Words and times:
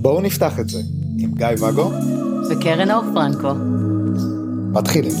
בואו 0.00 0.20
נפתח 0.20 0.58
את 0.60 0.68
זה 0.68 0.78
עם 1.18 1.30
גיא 1.34 1.46
ואגו 1.60 1.90
וקרן 2.50 2.90
אור 2.90 3.02
פרנקו. 3.14 3.52
מתחילים. 4.72 5.12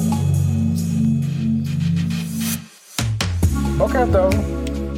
בוקר 3.78 4.04
טוב, 4.12 4.32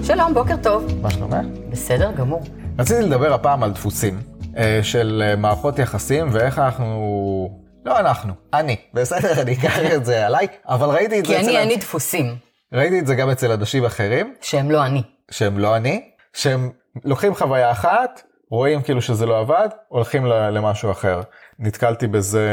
שלום, 0.04 0.34
בוקר 0.34 0.56
טוב. 0.62 0.86
מה 1.02 1.10
שלומך? 1.10 1.36
בסדר 1.70 2.10
גמור. 2.12 2.42
רציתי 2.78 3.02
לדבר 3.02 3.34
הפעם 3.34 3.62
על 3.62 3.70
דפוסים 3.72 4.20
אה, 4.56 4.80
של 4.82 5.22
אה, 5.26 5.36
מערכות 5.36 5.78
יחסים 5.78 6.28
ואיך 6.32 6.58
אנחנו... 6.58 7.60
לא 7.84 7.98
אנחנו, 7.98 8.32
אני. 8.54 8.76
בסדר, 8.94 9.40
אני 9.42 9.52
אקח 9.52 9.78
את 9.96 10.04
זה 10.04 10.26
עליי, 10.26 10.46
אבל 10.68 10.88
ראיתי 10.88 11.18
את 11.20 11.26
זה 11.26 11.32
כי 11.34 11.40
אצל... 11.40 11.48
אני, 11.48 11.58
ה- 11.58 11.62
אני 11.62 11.76
דפוסים, 11.76 12.34
ראיתי 12.72 12.98
את 12.98 13.06
זה 13.06 13.14
גם 13.14 13.30
אצל 13.30 13.52
אנשים 13.52 13.84
אחרים, 13.84 14.34
שהם 14.40 14.70
לא 14.70 14.86
אני. 14.86 15.02
שהם 15.30 15.58
לא 15.58 15.76
אני, 15.76 16.10
שהם 16.32 16.70
לוקחים 17.04 17.34
חוויה 17.34 17.70
אחת, 17.70 18.22
רואים 18.50 18.82
כאילו 18.82 19.02
שזה 19.02 19.26
לא 19.26 19.38
עבד, 19.38 19.68
הולכים 19.88 20.26
למשהו 20.26 20.90
אחר. 20.90 21.20
נתקלתי 21.58 22.06
בזה 22.06 22.48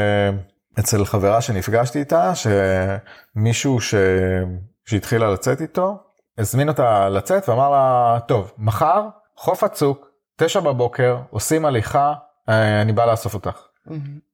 אצל 0.78 1.04
חברה 1.04 1.40
שנפגשתי 1.40 1.98
איתה, 1.98 2.32
שמישהו 2.34 3.80
ש... 3.80 3.94
שהתחילה 4.86 5.30
לצאת 5.30 5.60
איתו, 5.60 5.96
הזמין 6.38 6.68
אותה 6.68 7.08
לצאת 7.08 7.48
ואמר 7.48 7.70
לה, 7.70 8.18
טוב, 8.28 8.52
מחר, 8.58 9.02
חוף 9.36 9.64
הצוק, 9.64 10.08
תשע 10.36 10.60
בבוקר, 10.60 11.16
עושים 11.30 11.64
הליכה, 11.64 12.12
אה, 12.48 12.82
אני 12.82 12.92
בא 12.92 13.04
לאסוף 13.04 13.34
אותך. 13.34 13.67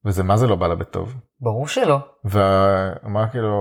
וזה 0.04 0.22
מה 0.22 0.36
זה 0.36 0.46
לא 0.46 0.56
בא 0.56 0.66
לה 0.66 0.74
בטוב. 0.74 1.14
ברור 1.40 1.68
שלא. 1.68 1.98
ואמר 2.24 3.28
כאילו, 3.30 3.52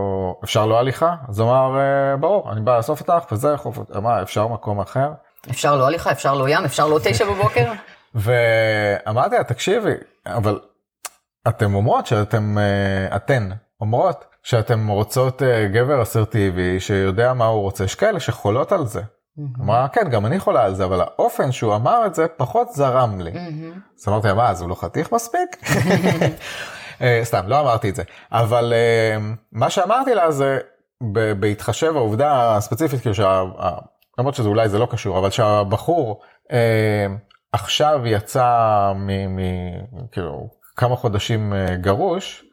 אפשר 0.44 0.66
לא 0.66 0.80
הליכה? 0.80 1.16
אז 1.30 1.40
הוא 1.40 1.50
אמר, 1.50 1.80
"אה, 1.80 2.18
ברור, 2.18 2.52
אני 2.52 2.62
בא 2.62 2.78
לאסוף 2.78 3.00
אותך, 3.02 3.32
וזה 3.32 3.58
חוף, 3.58 3.78
אמר, 3.98 4.22
אפשר 4.22 4.48
מקום 4.48 4.80
אחר? 4.80 5.12
אפשר 5.50 5.76
לא 5.76 5.88
הליכה, 5.88 6.12
אפשר 6.12 6.34
לא 6.36 6.50
ים, 6.50 6.66
אפשר 6.66 6.88
לא 6.88 7.00
תשע 7.04 7.26
בבוקר. 7.26 7.72
ואמרתי 8.16 9.36
לה, 9.36 9.44
תקשיבי, 9.44 9.94
אבל 10.26 10.60
אתן 11.48 11.74
אומרות 11.74 12.06
שאתם, 12.08 12.58
אה, 12.58 13.16
אתן 13.16 13.50
אומרות 13.82 14.26
שאתן 14.44 14.88
רוצות 14.88 15.44
אה, 15.44 15.68
גבר 15.68 16.02
אסרטיבי 16.02 16.80
שיודע 16.80 17.34
מה 17.34 17.46
הוא 17.46 17.62
רוצה, 17.62 17.84
יש 17.84 17.96
כאלה 17.96 18.20
שחולות 18.20 18.72
על 18.72 18.86
זה. 18.86 19.02
אמרה, 19.40 19.88
כן, 19.88 20.10
גם 20.10 20.26
אני 20.26 20.40
חולה 20.40 20.64
על 20.66 20.76
זה, 20.76 20.86
אבל 20.86 21.02
האופן 21.02 21.52
שהוא 21.52 21.76
אמר 21.76 22.06
את 22.06 22.16
זה 22.16 22.28
פחות 22.38 22.74
זרם 22.74 23.22
לי. 23.22 23.32
אז 24.00 24.08
אמרתי 24.08 24.34
מה, 24.34 24.50
אז 24.50 24.62
הוא 24.62 24.70
לא 24.70 24.76
חתיך 24.76 25.12
מספיק? 25.12 25.58
אה, 27.02 27.20
סתם, 27.24 27.44
לא 27.48 27.60
אמרתי 27.60 27.90
את 27.90 27.96
זה. 27.96 28.04
אבל 28.32 28.74
אה, 28.76 29.18
מה 29.52 29.70
שאמרתי 29.70 30.16
לה 30.16 30.32
זה, 30.32 30.60
בהתחשב 31.40 31.96
העובדה 31.96 32.56
הספציפית, 32.56 33.02
כאילו 33.02 33.16
שה... 33.16 33.44
למרות 34.20 34.36
שזה 34.36 34.50
אולי 34.50 34.70
זה 34.70 34.80
לא 34.80 34.86
קשור, 34.86 35.20
אבל 35.20 35.30
שהבחור 35.30 36.22
אה, 36.52 37.08
עכשיו 37.52 38.02
יצא 38.06 38.92
מ... 38.96 39.36
מ- 39.36 40.08
כאילו 40.12 40.50
כמה 40.76 40.96
חודשים 40.96 41.54
גרוש, 41.82 42.46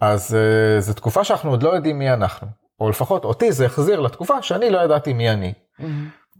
אז 0.00 0.36
זו 0.78 0.94
תקופה 0.94 1.24
שאנחנו 1.24 1.50
עוד 1.50 1.62
לא 1.62 1.70
יודעים 1.70 1.98
מי 1.98 2.12
אנחנו. 2.12 2.48
או 2.80 2.90
לפחות 2.90 3.24
אותי 3.24 3.52
זה 3.52 3.66
החזיר 3.66 4.00
לתקופה 4.00 4.42
שאני 4.42 4.70
לא 4.70 4.78
ידעתי 4.78 5.12
מי 5.12 5.30
אני. 5.30 5.52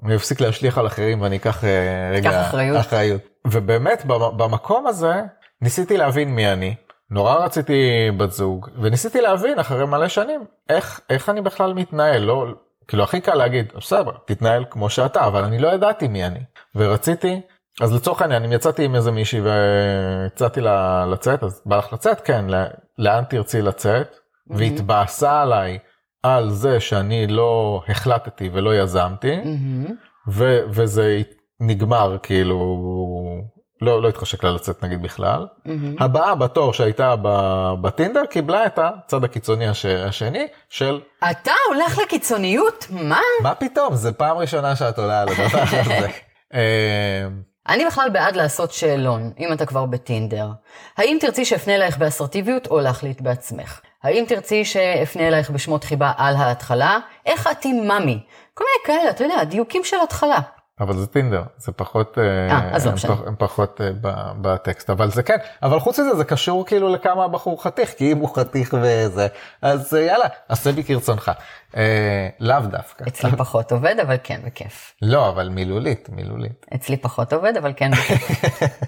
אני 0.05 0.14
אפסיק 0.16 0.41
להשליך 0.41 0.78
על 0.78 0.86
אחרים 0.86 1.20
ואני 1.20 1.36
אקח 1.36 1.64
אה, 1.64 2.11
רגע 2.14 2.41
אחריות. 2.48 2.80
אחריות. 2.80 3.20
ובאמת 3.47 4.05
במ- 4.06 4.36
במקום 4.36 4.86
הזה 4.86 5.22
ניסיתי 5.61 5.97
להבין 5.97 6.34
מי 6.34 6.52
אני. 6.52 6.74
נורא 7.11 7.34
רציתי 7.34 7.83
בת 8.16 8.30
זוג 8.33 8.69
וניסיתי 8.83 9.20
להבין 9.20 9.58
אחרי 9.58 9.86
מלא 9.86 10.08
שנים 10.08 10.44
איך 10.69 11.00
איך 11.11 11.28
אני 11.28 11.41
בכלל 11.41 11.74
מתנהל 11.74 12.22
לא 12.22 12.47
כאילו 12.89 13.02
הכי 13.05 13.20
קל 13.20 13.34
להגיד 13.34 13.72
בסדר 13.77 14.11
תתנהל 14.24 14.64
כמו 14.70 14.91
שאתה 14.91 15.27
אבל 15.27 15.44
אני 15.44 15.58
לא 15.58 15.69
ידעתי 15.69 16.08
מי 16.08 16.27
אני 16.27 16.39
ורציתי 16.74 17.41
אז 17.80 17.92
לצורך 17.94 18.22
העניין 18.22 18.44
אם 18.44 18.52
יצאתי 18.52 18.84
עם 18.84 18.94
איזה 18.94 19.11
מישהי 19.11 19.41
והצעתי 19.41 20.61
לה 20.61 21.06
לצאת 21.06 21.42
אז 21.42 21.62
בא 21.67 21.77
לך 21.77 21.92
לצאת 21.92 22.20
כן 22.20 22.45
לאן 22.98 23.24
תרצי 23.24 23.62
לצאת 23.62 24.17
והתבאסה 24.51 25.42
עליי 25.42 25.79
על 26.22 26.50
זה 26.50 26.80
שאני 26.80 27.27
לא 27.27 27.83
החלטתי 27.88 28.50
ולא 28.52 28.74
יזמתי 28.74 29.34
ו- 30.28 30.60
וזה 30.68 31.22
נגמר 31.60 32.16
כאילו 32.22 32.78
לא 33.80 34.02
לא 34.02 34.08
התחשק 34.08 34.44
לה 34.44 34.50
לצאת 34.50 34.84
נגיד 34.84 35.02
בכלל. 35.02 35.46
הבאה 36.00 36.34
בתור 36.34 36.72
שהייתה 36.72 37.14
בטינדר 37.80 38.27
קיבלה 38.27 38.66
את 38.66 38.78
הצד 38.82 39.24
הקיצוני 39.24 39.68
הש- 39.68 39.84
השני 39.86 40.46
של 40.68 41.00
אתה 41.30 41.52
הולך 41.68 41.98
לקיצוניות? 41.98 42.86
מה? 42.90 43.20
מה 43.42 43.55
פתאום 43.55 43.94
זה 43.94 44.12
פעם 44.12 44.36
ראשונה 44.36 44.77
שאת 44.77 44.98
עולה 44.98 45.22
על 45.22 45.28
הדבר 45.28 45.61
הזה. 45.62 46.08
אני 47.68 47.84
בכלל 47.86 48.08
בעד 48.11 48.36
לעשות 48.36 48.73
שאלון, 48.73 49.33
אם 49.39 49.52
אתה 49.52 49.67
כבר 49.67 49.86
בטינדר. 49.86 50.48
האם 50.96 51.17
תרצי 51.20 51.45
שאפנה 51.45 51.74
אלייך 51.74 51.98
באסרטיביות 51.98 52.67
או 52.67 52.80
להחליט 52.80 53.20
בעצמך? 53.20 53.80
האם 54.02 54.24
תרצי 54.28 54.64
שאפנה 54.64 55.28
אלייך 55.28 55.50
בשמות 55.50 55.84
חיבה 55.84 56.12
על 56.17 56.36
ההתחלה? 56.36 56.98
איך 57.27 57.46
את 57.46 57.64
עם 57.64 57.77
ממי? 57.77 58.18
כל 58.55 58.64
מיני 58.64 58.98
כאלה, 58.98 59.11
אתה 59.11 59.24
יודע, 59.24 59.45
דיוקים 59.45 59.84
של 59.84 59.96
התחלה. 60.02 60.39
אבל 60.82 60.96
זה 60.96 61.06
טינדר 61.06 61.42
זה 61.58 61.72
פחות 61.72 62.18
אה, 62.18 62.22
אה, 62.50 62.70
אז 62.72 62.84
לא 62.84 62.90
הם 62.90 62.94
משנה. 62.94 63.16
פח- 63.16 63.22
הם 63.26 63.34
פחות 63.38 63.80
אה, 63.80 63.90
ב- 64.00 64.32
בטקסט 64.40 64.90
אבל 64.90 65.10
זה 65.10 65.22
כן 65.22 65.36
אבל 65.62 65.80
חוץ 65.80 65.98
מזה 65.98 66.16
זה 66.16 66.24
קשור 66.24 66.66
כאילו 66.66 66.88
לכמה 66.88 67.24
הבחור 67.24 67.62
חתיך 67.62 67.90
כי 67.98 68.12
אם 68.12 68.18
הוא 68.18 68.36
חתיך 68.36 68.74
וזה 68.82 69.26
אז 69.62 69.92
יאללה 69.92 70.24
עשה 70.48 70.72
בי 70.72 70.84
כרצונך 70.84 71.32
אה, 71.76 71.82
לאו 72.40 72.60
דווקא 72.60 73.04
אצלי 73.08 73.30
פחות 73.36 73.72
עובד, 73.72 73.94
אבל 74.02 74.16
כן, 74.22 74.40
בכיף. 74.44 74.94
לא 75.02 75.28
אבל 75.28 75.48
מילולית 75.48 76.08
מילולית 76.12 76.66
אצלי 76.74 76.96
פחות 76.96 77.32
עובד, 77.32 77.56
אבל 77.56 77.72
כן, 77.76 77.90
בכיף. 77.90 78.42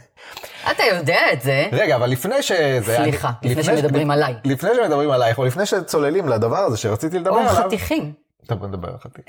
אתה 0.70 0.82
יודע 0.92 1.18
את 1.32 1.40
זה. 1.42 1.66
רגע 1.72 1.96
אבל 1.96 2.10
לפני 2.10 2.42
שזה 2.42 2.96
סליחה, 2.96 3.30
אני- 3.42 3.50
לפני 3.50 3.62
שמדברים 3.64 4.10
עליי. 4.10 4.34
לפני 4.44 4.70
שמדברים 4.76 5.10
עלייך 5.10 5.38
או 5.38 5.44
לפני 5.44 5.66
שצוללים 5.66 6.28
לדבר 6.28 6.56
הזה 6.58 6.76
שרציתי 6.76 7.18
לדבר 7.18 7.30
או 7.30 7.38
עליו 7.38 7.52
חתיכים. 7.52 8.12
טוב 8.46 8.58
בוא 8.58 8.68
נדבר 8.68 8.88
על 8.88 8.98
חתיך. 8.98 9.24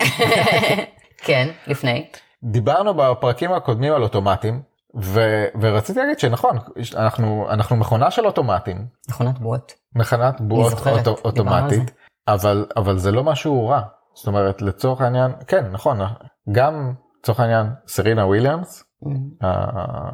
כן, 1.26 1.48
לפני. 1.68 2.06
דיברנו 2.44 2.94
בפרקים 2.94 3.54
הקודמים 3.54 3.94
על 3.94 4.04
אוטומטים 4.04 4.62
ו- 5.02 5.46
ורציתי 5.62 6.00
להגיד 6.00 6.20
שנכון 6.20 6.58
אנחנו 6.96 7.48
אנחנו 7.50 7.76
מכונה 7.76 8.12
של 8.12 8.26
אוטומטים 8.26 8.88
מכונת 9.10 9.40
בועות. 9.40 9.74
מכונת 9.96 10.42
בועות 10.42 10.70
זוכרת, 10.70 11.08
על 11.08 11.14
אוטומטית 11.26 11.92
אבל 12.28 12.66
אבל 12.78 12.98
זה 12.98 13.12
לא 13.12 13.24
משהו 13.24 13.68
רע 13.68 13.82
זאת 14.16 14.28
אומרת 14.28 14.62
לצורך 14.62 15.02
העניין 15.02 15.32
כן 15.48 15.66
נכון 15.72 16.00
גם 16.52 16.94
לצורך 17.20 17.40
העניין 17.40 17.68
סרינה 17.88 18.26
וויליאמס 18.26 18.84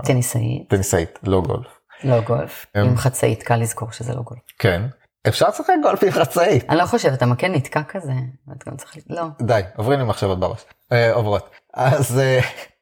טניסאית, 0.06 0.66
הטניסאית 0.68 1.20
לא 1.24 1.42
גולף 1.42 1.80
לא 2.04 2.22
גולף. 2.22 2.66
עם 2.76 2.98
חצאית, 2.98 3.44
קל 3.44 3.56
לזכור 3.56 3.92
שזה 3.92 4.14
לא 4.16 4.22
גולף. 4.22 4.42
כן 4.60 4.82
אפשר 5.28 5.48
לשחק 5.50 5.74
גולף 5.84 6.04
עם 6.04 6.12
חצאית 6.12 6.70
אני 6.70 6.78
לא 6.78 6.86
חושבת, 6.86 7.22
המקל 7.22 7.48
נתקע 7.48 7.82
כזה. 7.84 8.12
את 8.58 8.68
גם 8.70 8.76
צריך... 8.78 8.98
ל- 8.98 9.16
לא. 9.16 9.24
די 9.42 9.62
עוברים 9.78 10.00
לי 10.00 10.06
מחשבות 10.06 10.40
בראש 10.40 10.66
אה, 10.92 11.14
עוברות 11.14 11.50
אז 11.74 12.20
אה, 12.20 12.40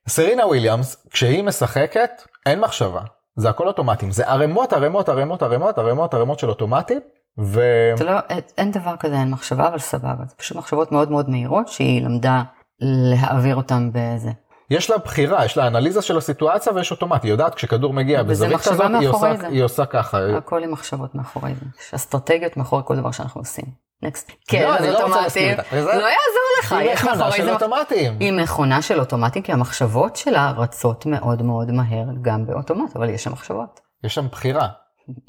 סרינה 0.07 0.47
וויליאמס 0.47 1.07
כשהיא 1.09 1.43
משחקת 1.43 2.11
אין 2.45 2.59
מחשבה 2.59 3.01
זה 3.35 3.49
הכל 3.49 3.67
אוטומטים 3.67 4.11
זה 4.11 4.27
ערימות 4.27 4.73
ערימות 4.73 5.09
ערימות 5.09 5.43
ערימות 5.43 5.77
ערימות 5.77 6.13
ערימות 6.13 6.39
של 6.39 6.49
אוטומטים 6.49 6.99
ו... 7.39 7.61
זה 7.97 8.03
לא, 8.03 8.19
אין 8.57 8.71
דבר 8.71 8.95
כזה, 8.99 9.15
אין 9.15 9.29
מחשבה, 9.29 9.67
אבל 9.67 9.79
סבבה. 9.79 10.23
זה 10.27 10.35
פשוט 10.35 10.57
מחשבות 10.57 10.91
מאוד 10.91 11.11
מאוד 11.11 11.29
מהירות 11.29 11.67
שהיא 11.67 12.01
למדה 12.01 12.43
להעביר 12.81 13.55
אותן 13.55 13.89
בזה. 13.93 14.29
יש 14.69 14.89
לה 14.89 14.97
בחירה, 14.97 15.45
יש 15.45 15.57
לה 15.57 15.67
אנליזה 15.67 16.01
של 16.01 16.17
הסיטואציה 16.17 16.73
ויש 16.73 16.91
אוטומט, 16.91 17.23
היא 17.23 17.31
יודעת 17.31 17.55
כשכדור 17.55 17.93
מגיע 17.93 18.23
בזווית 18.23 18.57
כזאת, 18.57 18.91
היא 18.99 19.07
עושה. 19.07 19.47
היא 19.47 19.63
עושה 19.63 19.85
ככה. 19.85 20.37
הכל 20.37 20.63
עם 20.63 20.71
מחשבות 20.71 21.15
מאחורי 21.15 21.55
זה. 21.55 21.65
יש 21.79 21.93
אסטרטגיות 21.93 22.57
מאחורי 22.57 22.81
כל 22.85 22.95
דבר 22.95 23.11
שאנחנו 23.11 23.41
עושים. 23.41 23.65
Next. 24.01 24.31
כן, 24.47 24.63
לא, 24.63 24.81
זה 24.81 24.91
לא 24.91 25.09
להסכים 25.09 25.59
אוטומטים. 25.59 25.77
לא 25.81 25.87
יעזור 25.89 26.49
לך, 26.59 26.71
היא 26.73 26.89
יש 26.89 27.01
מכונה 27.01 27.15
מאחורי 27.17 27.37
של 27.37 27.45
זה... 27.45 27.53
אוטומטים. 27.53 28.17
היא 28.19 28.33
מכונה 28.33 28.81
של 28.81 28.99
אוטומטים, 28.99 29.41
כי 29.41 29.51
המחשבות 29.51 30.15
שלה 30.15 30.53
רצות 30.57 31.05
מאוד 31.05 31.41
מאוד 31.41 31.71
מהר 31.71 32.05
גם 32.21 32.45
באוטומט, 32.45 32.95
אבל 32.95 33.09
יש 33.09 33.23
שם 33.23 33.31
מחשבות. 33.31 33.79
יש 34.03 34.15
שם 34.15 34.27
בחירה. 34.31 34.67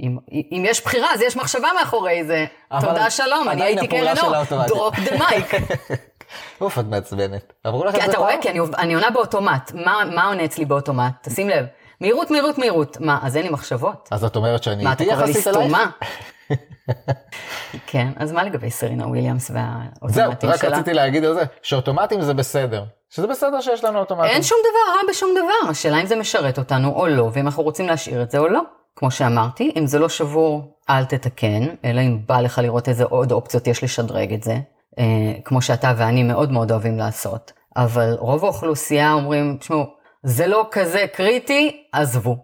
אם, 0.00 0.18
אם 0.30 0.64
יש 0.66 0.84
בחירה, 0.84 1.14
אז 1.14 1.20
יש 1.20 1.36
מחשבה 1.36 1.68
מאחורי 1.80 2.24
זה. 2.24 2.46
תודה, 2.80 3.10
שלום, 3.10 3.48
אני 3.48 3.62
הייתי 3.62 3.88
קרן 3.88 4.18
אור. 4.18 4.32
Drop 4.66 4.94
the 4.98 5.18
mic. 5.18 5.54
אוף, 6.60 6.78
את 6.78 6.84
מעצבנת. 6.84 7.52
אמרו 7.66 7.84
לך 7.84 7.94
את 7.94 8.00
זה 8.00 8.06
אתה 8.06 8.18
רואה, 8.18 8.32
פעם? 8.32 8.42
כי 8.42 8.50
אני, 8.50 8.60
אני 8.78 8.94
עונה 8.94 9.10
באוטומט. 9.10 9.72
מה, 9.74 10.02
מה 10.14 10.26
עונה 10.26 10.44
אצלי 10.44 10.64
באוטומט? 10.64 11.12
תשים 11.22 11.48
לב. 11.48 11.66
מהירות, 12.00 12.30
מהירות, 12.30 12.58
מהירות. 12.58 13.00
מה, 13.00 13.18
אז 13.22 13.36
אין 13.36 13.44
לי 13.44 13.50
מחשבות? 13.50 14.08
אז 14.10 14.24
את 14.24 14.36
אומרת 14.36 14.62
שאני 14.62 14.84
מה, 14.84 14.92
אתה 14.92 15.02
איתי 15.04 15.14
קורא 15.14 15.24
לי 15.24 15.30
יחסית 15.30 15.46
אלייך? 15.46 15.62
סתומה? 15.62 15.90
כן, 17.86 18.08
אז 18.16 18.32
מה 18.32 18.44
לגבי 18.44 18.70
סרינה 18.70 19.06
וויליאמס 19.06 19.48
זהו, 19.48 19.56
והאוטומטים 20.02 20.50
רק 20.50 20.60
שלה? 20.60 20.76
רציתי 20.76 20.94
להגיד 20.94 21.24
על 21.24 21.34
זה, 21.34 21.42
שאוטומטים 21.62 22.22
זה 22.22 22.34
בסדר. 22.34 22.84
שזה 23.10 23.26
בסדר 23.26 23.60
שיש 23.60 23.84
לנו 23.84 23.98
אוטומטים. 23.98 24.30
אין 24.30 24.42
שום 24.42 24.58
דבר 24.60 24.92
רע 24.94 25.10
בשום 25.10 25.30
דבר, 25.36 25.70
השאלה 25.70 26.00
אם 26.00 26.06
זה 26.06 26.16
משרת 26.16 26.58
אותנו 26.58 26.92
או 26.92 27.06
לא, 27.06 27.30
ואם 27.32 27.46
אנחנו 27.46 27.62
רוצים 27.62 27.86
להשאיר 27.86 28.22
את 28.22 28.30
זה 28.30 28.38
או 28.38 28.48
לא. 28.48 28.60
כמו 28.96 29.10
שאמרתי, 29.10 29.72
אם 29.76 29.86
זה 29.86 29.98
לא 29.98 30.08
שבור, 30.08 30.76
אל 30.90 31.04
תתקן, 31.04 31.66
אלא 31.84 32.00
אם 32.00 32.18
בא 32.26 32.40
לך 32.40 32.58
לראות 32.58 32.88
איזה 32.88 33.04
עוד 33.04 33.32
אופציות 33.32 33.66
יש 33.66 33.84
לשדרג 33.84 34.32
את 34.32 34.42
זה, 34.42 34.56
אה, 34.98 35.04
כמו 35.44 35.62
שאתה 35.62 35.92
ואני 35.96 36.22
מאוד 36.22 36.52
מאוד 36.52 36.70
אוהבים 36.70 36.98
לעשות. 36.98 37.52
אבל 37.76 38.14
רוב 38.18 38.44
האוכלוסייה 38.44 39.12
אומרים, 39.12 39.56
תשמעו, 39.60 39.84
זה 40.22 40.46
לא 40.46 40.68
כזה 40.70 41.04
קריטי, 41.12 41.84
עזבו. 41.92 42.36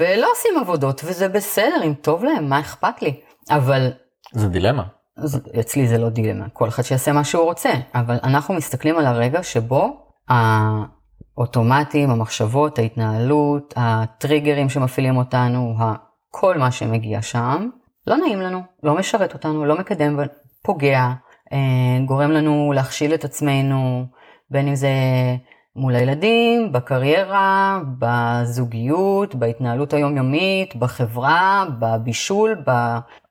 ולא 0.00 0.28
עושים 0.32 0.58
עבודות, 0.60 1.00
וזה 1.04 1.28
בסדר, 1.28 1.82
אם 1.84 1.94
טוב 1.94 2.24
להם, 2.24 2.48
מה 2.48 2.60
אכפת 2.60 3.02
לי? 3.02 3.20
אבל 3.50 3.90
זה 4.32 4.48
דילמה. 4.48 4.82
אז 5.16 5.40
אצלי 5.60 5.88
זה 5.88 5.98
לא 5.98 6.08
דילמה, 6.08 6.48
כל 6.48 6.68
אחד 6.68 6.82
שיעשה 6.82 7.12
מה 7.12 7.24
שהוא 7.24 7.44
רוצה, 7.44 7.70
אבל 7.94 8.18
אנחנו 8.22 8.54
מסתכלים 8.54 8.98
על 8.98 9.06
הרגע 9.06 9.42
שבו 9.42 10.06
האוטומטים, 10.28 12.10
המחשבות, 12.10 12.78
ההתנהלות, 12.78 13.74
הטריגרים 13.76 14.68
שמפעילים 14.68 15.16
אותנו, 15.16 15.74
כל 16.30 16.58
מה 16.58 16.70
שמגיע 16.70 17.22
שם, 17.22 17.68
לא 18.06 18.16
נעים 18.16 18.40
לנו, 18.40 18.60
לא 18.82 18.94
משרת 18.94 19.34
אותנו, 19.34 19.64
לא 19.64 19.78
מקדם, 19.78 20.20
פוגע, 20.62 21.12
אה, 21.52 21.58
גורם 22.06 22.30
לנו 22.30 22.72
להכשיל 22.74 23.14
את 23.14 23.24
עצמנו, 23.24 24.06
בין 24.50 24.68
אם 24.68 24.74
זה 24.74 24.90
מול 25.76 25.94
הילדים, 25.94 26.72
בקריירה, 26.72 27.80
בזוגיות, 27.98 29.34
בהתנהלות 29.34 29.92
היומיומית, 29.92 30.76
בחברה, 30.76 31.64
בבישול, 31.78 32.56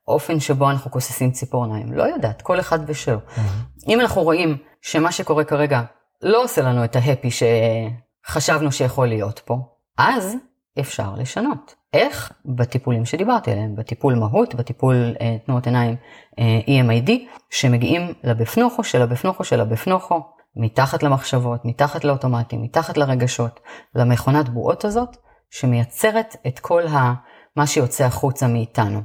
באופן 0.06 0.40
שבו 0.40 0.70
אנחנו 0.70 0.90
כוססים 0.90 1.30
ציפורניים. 1.30 1.92
לא 1.92 2.02
יודעת, 2.02 2.42
כל 2.42 2.60
אחד 2.60 2.78
ושלו. 2.86 3.18
Mm-hmm. 3.18 3.88
אם 3.88 4.00
אנחנו 4.00 4.22
רואים 4.22 4.56
שמה 4.82 5.12
שקורה 5.12 5.44
כרגע 5.44 5.82
לא 6.22 6.44
עושה 6.44 6.62
לנו 6.62 6.84
את 6.84 6.96
ההפי 6.96 7.28
שחשבנו 7.30 8.72
שיכול 8.72 9.08
להיות 9.08 9.38
פה, 9.38 9.56
אז 9.98 10.36
אפשר 10.80 11.14
לשנות. 11.16 11.74
איך? 11.92 12.32
בטיפולים 12.44 13.04
שדיברתי 13.04 13.52
עליהם, 13.52 13.76
בטיפול 13.76 14.14
מהות, 14.14 14.54
בטיפול 14.54 15.14
אה, 15.20 15.36
תנועות 15.46 15.66
עיניים 15.66 15.96
אה, 16.38 16.60
EMID, 16.66 17.10
שמגיעים 17.50 18.12
לבפנוכו 18.24 18.84
של 18.84 19.02
הבפנוכו 19.02 19.44
של 19.44 19.60
הבפנוכו, 19.60 20.20
מתחת 20.56 21.02
למחשבות, 21.02 21.64
מתחת 21.64 22.04
לאוטומטים, 22.04 22.62
מתחת 22.62 22.96
לרגשות, 22.96 23.60
למכונת 23.94 24.48
בועות 24.48 24.84
הזאת, 24.84 25.16
שמייצרת 25.50 26.36
את 26.46 26.58
כל 26.58 26.86
ה... 26.86 27.14
מה 27.56 27.66
שיוצא 27.66 28.04
החוצה 28.04 28.48
מאיתנו. 28.48 29.02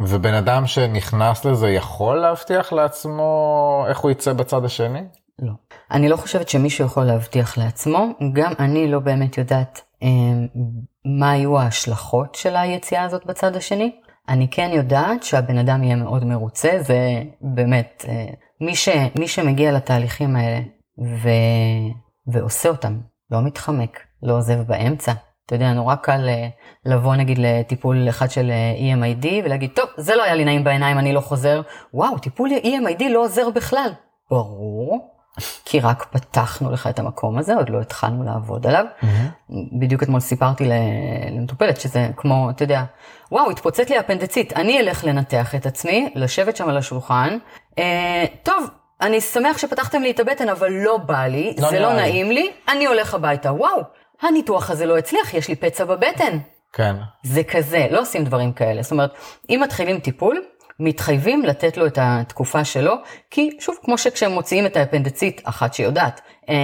ובן 0.00 0.34
אדם 0.34 0.66
שנכנס 0.66 1.44
לזה 1.44 1.68
יכול 1.68 2.16
להבטיח 2.16 2.72
לעצמו 2.72 3.84
איך 3.88 3.98
הוא 3.98 4.10
יצא 4.10 4.32
בצד 4.32 4.64
השני? 4.64 5.00
לא. 5.42 5.52
אני 5.90 6.08
לא 6.08 6.16
חושבת 6.16 6.48
שמישהו 6.48 6.84
יכול 6.84 7.04
להבטיח 7.04 7.58
לעצמו, 7.58 8.06
גם 8.32 8.52
אני 8.58 8.90
לא 8.90 8.98
באמת 8.98 9.38
יודעת 9.38 9.80
אה, 10.02 10.08
מה 11.18 11.30
היו 11.30 11.58
ההשלכות 11.58 12.34
של 12.34 12.56
היציאה 12.56 13.04
הזאת 13.04 13.26
בצד 13.26 13.56
השני. 13.56 13.92
אני 14.28 14.48
כן 14.50 14.70
יודעת 14.72 15.22
שהבן 15.22 15.58
אדם 15.58 15.82
יהיה 15.82 15.96
מאוד 15.96 16.24
מרוצה, 16.24 16.70
זה 16.80 17.22
באמת, 17.40 18.04
אה, 18.08 18.26
מי, 18.60 18.76
ש, 18.76 18.88
מי 19.18 19.28
שמגיע 19.28 19.72
לתהליכים 19.72 20.36
האלה 20.36 20.60
ו, 21.22 21.28
ועושה 22.32 22.68
אותם, 22.68 22.98
לא 23.30 23.42
מתחמק, 23.42 24.00
לא 24.22 24.36
עוזב 24.36 24.62
באמצע. 24.62 25.12
אתה 25.46 25.54
יודע, 25.54 25.72
נורא 25.72 25.94
קל 25.94 26.28
אה, 26.28 26.48
לבוא 26.86 27.16
נגיד 27.16 27.38
לטיפול 27.38 28.08
אחד 28.08 28.30
של 28.30 28.50
אה, 28.50 28.94
EMID 28.94 29.26
ולהגיד, 29.44 29.70
טוב, 29.74 29.86
זה 29.96 30.14
לא 30.16 30.22
היה 30.22 30.34
לי 30.34 30.44
נעים 30.44 30.64
בעיניים, 30.64 30.98
אני 30.98 31.12
לא 31.12 31.20
חוזר. 31.20 31.62
וואו, 31.94 32.18
טיפול 32.18 32.50
EMID 32.50 33.04
לא 33.10 33.24
עוזר 33.24 33.50
בכלל. 33.50 33.90
ברור, 34.30 35.10
כי 35.64 35.80
רק 35.80 36.06
פתחנו 36.10 36.70
לך 36.70 36.86
את 36.86 36.98
המקום 36.98 37.38
הזה, 37.38 37.54
עוד 37.54 37.68
לא 37.68 37.80
התחלנו 37.80 38.24
לעבוד 38.24 38.66
עליו. 38.66 38.84
Mm-hmm. 39.00 39.52
בדיוק 39.80 40.02
אתמול 40.02 40.20
סיפרתי 40.20 40.64
למטופלת 41.32 41.80
שזה 41.80 42.08
כמו, 42.16 42.50
אתה 42.50 42.62
יודע, 42.62 42.82
וואו, 43.32 43.50
התפוצץ 43.50 43.88
לי 43.88 44.00
אפנדצית, 44.00 44.52
אני 44.56 44.80
אלך 44.80 45.04
לנתח 45.04 45.54
את 45.54 45.66
עצמי, 45.66 46.12
לשבת 46.14 46.56
שם 46.56 46.68
על 46.68 46.76
השולחן. 46.76 47.38
אה, 47.78 48.24
טוב, 48.42 48.70
אני 49.00 49.20
שמח 49.20 49.58
שפתחתם 49.58 50.02
לי 50.02 50.10
את 50.10 50.20
הבטן, 50.20 50.48
אבל 50.48 50.72
לא 50.72 50.96
בא 50.96 51.26
לי, 51.26 51.54
לא 51.58 51.70
זה 51.70 51.80
לא 51.80 51.92
נעים 51.92 52.30
לי, 52.30 52.50
אני 52.68 52.86
הולך 52.86 53.14
הביתה. 53.14 53.52
וואו, 53.52 53.82
הניתוח 54.22 54.70
הזה 54.70 54.86
לא 54.86 54.98
הצליח, 54.98 55.34
יש 55.34 55.48
לי 55.48 55.56
פצע 55.56 55.84
בבטן. 55.84 56.38
כן. 56.72 56.96
זה 57.22 57.44
כזה, 57.44 57.86
לא 57.90 58.00
עושים 58.00 58.24
דברים 58.24 58.52
כאלה. 58.52 58.82
זאת 58.82 58.92
אומרת, 58.92 59.10
אם 59.50 59.60
מתחילים 59.62 60.00
טיפול, 60.00 60.44
מתחייבים 60.80 61.42
לתת 61.42 61.76
לו 61.76 61.86
את 61.86 61.98
התקופה 62.00 62.64
שלו, 62.64 62.94
כי 63.30 63.56
שוב, 63.60 63.76
כמו 63.84 63.98
שכשהם 63.98 64.32
מוציאים 64.32 64.66
את 64.66 64.76
האפנדצית, 64.76 65.40
אחת 65.44 65.74
שיודעת, 65.74 66.20
אה, 66.48 66.54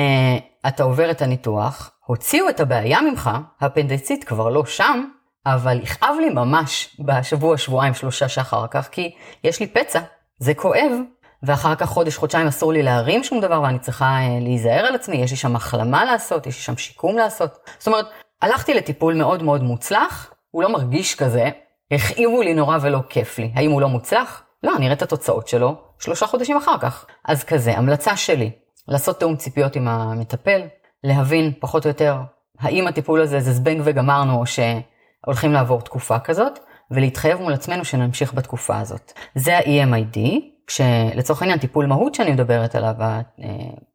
אתה 0.68 0.82
עובר 0.82 1.10
את 1.10 1.22
הניתוח, 1.22 1.90
הוציאו 2.06 2.48
את 2.48 2.60
הבעיה 2.60 3.00
ממך, 3.00 3.30
האפנדצית 3.60 4.24
כבר 4.24 4.48
לא 4.48 4.64
שם, 4.64 5.04
אבל 5.46 5.80
יכאב 5.82 6.16
לי 6.20 6.30
ממש 6.30 6.96
בשבוע, 7.00 7.58
שבועיים, 7.58 7.94
שלושה 7.94 8.28
שאחר 8.28 8.66
כך, 8.70 8.88
כי 8.88 9.10
יש 9.44 9.60
לי 9.60 9.66
פצע, 9.66 10.00
זה 10.38 10.54
כואב, 10.54 10.92
ואחר 11.42 11.74
כך 11.74 11.88
חודש, 11.88 12.16
חודשיים 12.16 12.46
אסור 12.46 12.72
לי 12.72 12.82
להרים 12.82 13.24
שום 13.24 13.40
דבר 13.40 13.62
ואני 13.62 13.78
צריכה 13.78 14.04
אה, 14.04 14.38
להיזהר 14.40 14.86
על 14.86 14.94
עצמי, 14.94 15.16
יש 15.16 15.30
לי 15.30 15.36
שם 15.36 15.56
החלמה 15.56 16.04
לעשות, 16.04 16.46
יש 16.46 16.56
לי 16.56 16.62
שם 16.62 16.76
שיקום 16.76 17.16
לעשות. 17.16 17.58
זאת 17.78 17.86
אומרת, 17.86 18.06
הלכתי 18.42 18.74
לטיפול 18.74 19.14
מאוד 19.14 19.42
מאוד 19.42 19.62
מוצלח, 19.62 20.34
הוא 20.50 20.62
לא 20.62 20.72
מרגיש 20.72 21.14
כזה, 21.14 21.50
הכאיבו 21.90 22.42
לי 22.42 22.54
נורא 22.54 22.78
ולא 22.82 22.98
כיף 23.08 23.38
לי. 23.38 23.52
האם 23.54 23.70
הוא 23.70 23.80
לא 23.80 23.88
מוצלח? 23.88 24.42
לא, 24.62 24.76
אני 24.76 24.84
אראה 24.86 24.96
את 24.96 25.02
התוצאות 25.02 25.48
שלו 25.48 25.74
שלושה 25.98 26.26
חודשים 26.26 26.56
אחר 26.56 26.78
כך. 26.78 27.06
אז 27.24 27.44
כזה, 27.44 27.78
המלצה 27.78 28.16
שלי, 28.16 28.50
לעשות 28.88 29.20
תאום 29.20 29.36
ציפיות 29.36 29.76
עם 29.76 29.88
המטפל, 29.88 30.60
להבין 31.04 31.52
פחות 31.60 31.84
או 31.84 31.90
יותר 31.90 32.16
האם 32.60 32.86
הטיפול 32.86 33.20
הזה 33.22 33.40
זה 33.40 33.52
זבנג 33.52 33.80
וגמרנו 33.84 34.40
או 34.40 34.44
שהולכים 34.46 35.52
לעבור 35.52 35.80
תקופה 35.80 36.18
כזאת, 36.18 36.58
ולהתחייב 36.90 37.40
מול 37.40 37.52
עצמנו 37.52 37.84
שנמשיך 37.84 38.34
בתקופה 38.34 38.78
הזאת. 38.78 39.12
זה 39.34 39.58
ה-EMID, 39.58 40.18
כשלצורך 40.66 41.42
העניין 41.42 41.58
טיפול 41.58 41.86
מהות 41.86 42.14
שאני 42.14 42.32
מדברת 42.32 42.74
עליו, 42.74 42.94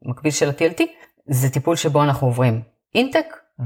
המקביל 0.06 0.32
של 0.32 0.50
ה-TLT, 0.50 0.82
זה 1.28 1.50
טיפול 1.50 1.76
שבו 1.76 2.04
אנחנו 2.04 2.28
עוברים 2.28 2.62
אינטק, 2.96 3.26
mm-hmm. 3.60 3.64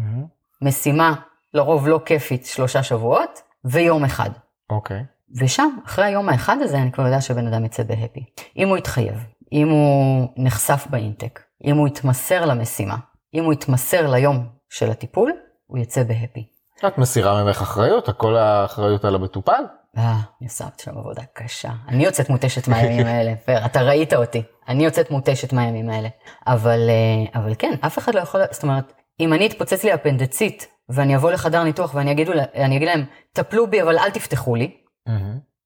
משימה 0.61 1.13
לרוב 1.53 1.87
לא 1.87 1.99
כיפית 2.05 2.45
שלושה 2.45 2.83
שבועות, 2.83 3.41
ויום 3.65 4.05
אחד. 4.05 4.29
אוקיי. 4.69 4.99
Okay. 4.99 5.41
ושם, 5.43 5.69
אחרי 5.85 6.05
היום 6.05 6.29
האחד 6.29 6.57
הזה, 6.61 6.77
אני 6.77 6.91
כבר 6.91 7.05
יודע 7.05 7.21
שבן 7.21 7.47
אדם 7.47 7.65
יצא 7.65 7.83
בהפי. 7.83 8.25
אם 8.57 8.67
הוא 8.67 8.77
יתחייב, 8.77 9.25
אם 9.51 9.69
הוא 9.69 10.27
נחשף 10.37 10.87
באינטק, 10.89 11.39
אם 11.65 11.77
הוא 11.77 11.87
יתמסר 11.87 12.45
למשימה, 12.45 12.95
אם 13.33 13.43
הוא 13.43 13.53
יתמסר 13.53 14.11
ליום 14.11 14.45
של 14.69 14.91
הטיפול, 14.91 15.31
הוא 15.67 15.77
יצא 15.77 16.03
בהפי. 16.03 16.47
את 16.87 16.97
מסירה 16.97 17.43
ממך 17.43 17.61
אחריות, 17.61 18.09
הכל 18.09 18.35
האחריות 18.35 19.05
על 19.05 19.15
המטופל? 19.15 19.63
אה, 19.97 20.11
אני 20.41 20.47
עושה 20.47 20.65
שם 20.81 20.97
עבודה 20.97 21.21
קשה. 21.33 21.69
אני 21.87 22.05
יוצאת 22.05 22.29
מותשת 22.29 22.67
מהימים 22.67 23.05
האלה, 23.05 23.33
פר, 23.45 23.65
אתה 23.65 23.81
ראית 23.81 24.13
אותי. 24.13 24.43
אני 24.67 24.85
יוצאת 24.85 25.11
מותשת 25.11 25.53
מהימים 25.53 25.89
האלה. 25.89 26.09
אבל, 26.47 26.89
אה, 26.89 27.39
אבל 27.41 27.53
כן, 27.59 27.73
אף 27.85 27.97
אחד 27.97 28.15
לא 28.15 28.19
יכול, 28.19 28.41
זאת 28.51 28.63
אומרת, 28.63 28.93
אם 29.19 29.33
אני 29.33 29.47
אתפוצץ 29.47 29.83
לי 29.83 29.93
אפנדצית 29.93 30.67
ואני 30.89 31.15
אבוא 31.15 31.31
לחדר 31.31 31.63
ניתוח 31.63 31.95
ואני 31.95 32.11
אגיד, 32.11 32.29
אגיד 32.53 32.87
להם, 32.87 33.05
טפלו 33.33 33.67
בי 33.67 33.81
אבל 33.81 33.99
אל 33.99 34.09
תפתחו 34.09 34.55
לי. 34.55 34.77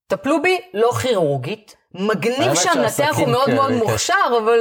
טפלו 0.08 0.42
בי 0.42 0.60
לא 0.74 0.92
כירורגית. 1.02 1.76
מגניב 2.00 2.56
שהמנתח 2.56 3.18
הוא 3.18 3.28
מאוד 3.28 3.54
מאוד 3.54 3.72
מוכשר, 3.72 4.14
אבל 4.44 4.60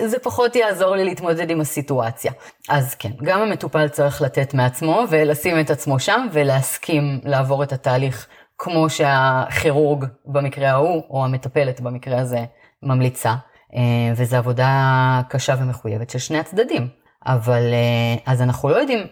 זה 0.00 0.18
פחות 0.18 0.56
יעזור 0.56 0.96
לי 0.96 1.04
להתמודד 1.04 1.50
עם 1.50 1.60
הסיטואציה. 1.60 2.32
אז 2.68 2.94
כן, 2.94 3.10
גם 3.22 3.40
המטופל 3.40 3.88
צריך 3.88 4.22
לתת 4.22 4.54
מעצמו 4.54 5.02
ולשים 5.10 5.60
את 5.60 5.70
עצמו 5.70 5.98
שם 5.98 6.26
ולהסכים 6.32 7.20
לעבור 7.24 7.62
את 7.62 7.72
התהליך 7.72 8.26
כמו 8.64 8.90
שהכירורג 8.90 10.04
במקרה 10.26 10.70
ההוא, 10.70 11.02
או 11.10 11.24
המטפלת 11.24 11.80
במקרה 11.80 12.20
הזה, 12.20 12.44
ממליצה. 12.82 13.34
אה, 13.74 14.12
וזו 14.16 14.36
עבודה 14.36 15.20
קשה 15.28 15.54
ומחויבת 15.58 16.10
של 16.10 16.18
שני 16.18 16.38
הצדדים. 16.38 16.88
אבל 17.26 17.62
אה, 17.72 18.32
אז 18.32 18.42
אנחנו 18.42 18.68
לא 18.68 18.76
יודעים 18.76 19.06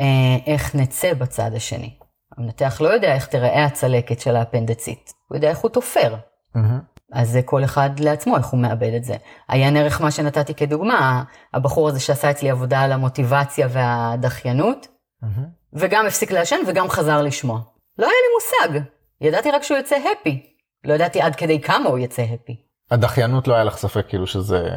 אה, 0.00 0.36
איך 0.46 0.74
נצא 0.74 1.14
בצד 1.14 1.50
השני. 1.54 1.94
המנתח 2.38 2.80
לא 2.80 2.88
יודע 2.88 3.14
איך 3.14 3.26
תיראה 3.26 3.64
הצלקת 3.64 4.20
של 4.20 4.36
האפנדצית, 4.36 5.12
הוא 5.28 5.36
יודע 5.36 5.48
איך 5.48 5.58
הוא 5.58 5.70
תופר. 5.70 6.14
Mm-hmm. 6.14 6.58
אז 7.12 7.30
זה 7.30 7.42
כל 7.42 7.64
אחד 7.64 7.90
לעצמו, 8.00 8.36
איך 8.36 8.46
הוא 8.46 8.60
מאבד 8.60 8.92
את 8.96 9.04
זה. 9.04 9.16
עיין 9.48 9.76
ערך 9.76 10.00
מה 10.00 10.10
שנתתי 10.10 10.54
כדוגמה, 10.54 11.24
הבחור 11.54 11.88
הזה 11.88 12.00
שעשה 12.00 12.30
אצלי 12.30 12.50
עבודה 12.50 12.80
על 12.80 12.92
המוטיבציה 12.92 13.68
והדחיינות, 13.70 14.86
mm-hmm. 14.86 15.26
וגם 15.72 16.06
הפסיק 16.06 16.30
לעשן 16.30 16.56
וגם 16.66 16.88
חזר 16.88 17.22
לשמוע. 17.22 17.60
לא 17.98 18.06
היה 18.06 18.12
לי 18.12 18.34
מושג, 18.34 18.84
ידעתי 19.24 19.50
רק 19.50 19.62
שהוא 19.62 19.78
יוצא 19.78 19.96
הפי. 19.96 20.46
לא 20.84 20.94
ידעתי 20.94 21.20
עד 21.20 21.36
כדי 21.36 21.60
כמה 21.60 21.88
הוא 21.88 21.98
יצא 21.98 22.22
הפי. 22.22 22.56
הדחיינות 22.90 23.48
לא 23.48 23.54
היה 23.54 23.64
לך 23.64 23.76
ספק 23.76 24.06
כאילו 24.08 24.26
שזה... 24.26 24.68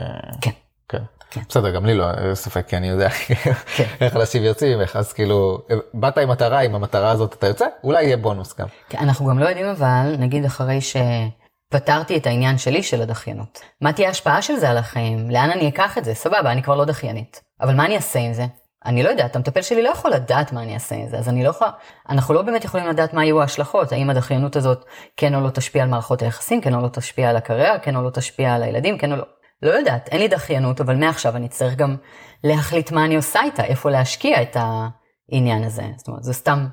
כן. 0.42 0.52
כן. 0.90 1.04
כן. 1.32 1.42
בסדר, 1.50 1.72
גם 1.72 1.86
לי 1.86 1.94
לא 1.94 2.06
ספק, 2.34 2.68
כי 2.68 2.78
אני 2.78 2.88
יודע 2.88 3.10
כן. 3.10 3.86
איך 4.02 4.16
אנשים 4.16 4.44
יוצאים, 4.44 4.82
איך 4.82 4.96
אז 4.96 5.14
כאילו, 5.14 5.58
באת 5.94 6.18
עם 6.18 6.30
מטרה, 6.30 6.60
עם 6.60 6.76
המטרה 6.76 7.12
הזאת 7.12 7.34
אתה 7.34 7.48
יוצא, 7.48 7.66
אולי 7.84 8.04
יהיה 8.04 8.18
בונוס 8.18 8.60
גם. 8.60 8.68
כן, 8.90 8.98
אנחנו 8.98 9.26
גם 9.26 9.40
לא 9.40 9.50
יודעים 9.50 9.68
אבל, 9.68 10.16
נגיד 10.20 10.46
אחרי 10.46 10.80
שפתרתי 10.82 12.18
את 12.18 12.28
העניין 12.28 12.58
שלי 12.58 12.84
של 12.84 13.02
הדחיינות, 13.02 13.62
מה 13.82 13.94
תהיה 13.94 14.08
ההשפעה 14.08 14.42
של 14.42 14.56
זה 14.56 14.70
על 14.70 14.78
החיים? 14.78 15.30
לאן 15.30 15.50
אני 15.50 15.70
אקח 15.70 15.98
את 15.98 16.06
זה? 16.06 16.14
סבבה, 16.14 16.52
אני 16.52 16.64
כבר 16.64 16.76
לא 16.76 16.86
דחיינית. 16.86 17.42
אבל 17.62 17.76
מה 17.76 17.86
אני 17.86 17.96
אעשה 17.96 18.20
עם 18.20 18.34
זה? 18.34 18.46
אני 18.86 19.04
לא 19.04 19.10
יודעת, 19.10 19.36
המטפל 19.36 19.62
שלי 19.62 19.84
לא 19.84 19.90
יכול 19.90 20.12
לדעת 20.12 20.54
מה 20.54 20.64
אני 20.64 20.74
אעשה 20.74 20.96
עם 20.96 21.08
זה, 21.10 21.18
אז 21.18 21.30
אני 21.30 21.44
לא 21.44 21.50
יכולה, 21.50 21.72
אנחנו 22.10 22.34
לא 22.34 22.42
באמת 22.42 22.66
יכולים 22.66 22.88
לדעת 22.88 23.14
מה 23.14 23.26
יהיו 23.26 23.42
ההשלכות, 23.42 23.92
האם 23.92 24.10
הדחיינות 24.10 24.56
הזאת 24.56 24.86
כן 25.18 25.36
או 25.36 25.42
לא 25.42 25.50
תשפיע 25.50 25.84
על 25.84 25.90
מערכות 25.90 26.22
היחסים, 26.22 26.62
כן 26.62 26.76
או 26.76 26.82
לא 26.82 26.88
תשפיע 26.88 27.30
על 27.30 27.38
הקריירה, 27.38 27.80
כן 27.80 27.96
או 27.96 28.02
לא 28.02 28.10
תשפיע 28.10 28.56
על 28.56 28.64
הילדים, 28.64 28.98
כן 28.98 29.12
או 29.12 29.18
לא. 29.18 29.24
לא 29.62 29.72
יודעת, 29.72 30.08
אין 30.08 30.20
לי 30.20 30.28
דחיינות, 30.28 30.82
אבל 30.82 30.96
מעכשיו 30.96 31.36
אני 31.36 31.50
צריך 31.50 31.76
גם 31.76 31.96
להחליט 32.44 32.92
מה 32.92 33.06
אני 33.06 33.16
עושה 33.16 33.44
איתה, 33.44 33.64
איפה 33.64 33.90
להשקיע 33.90 34.42
את 34.42 34.58
העניין 34.60 35.64
הזה. 35.64 35.84
זאת 35.98 36.08
אומרת, 36.08 36.24
זו 36.24 36.34
סתם 36.34 36.68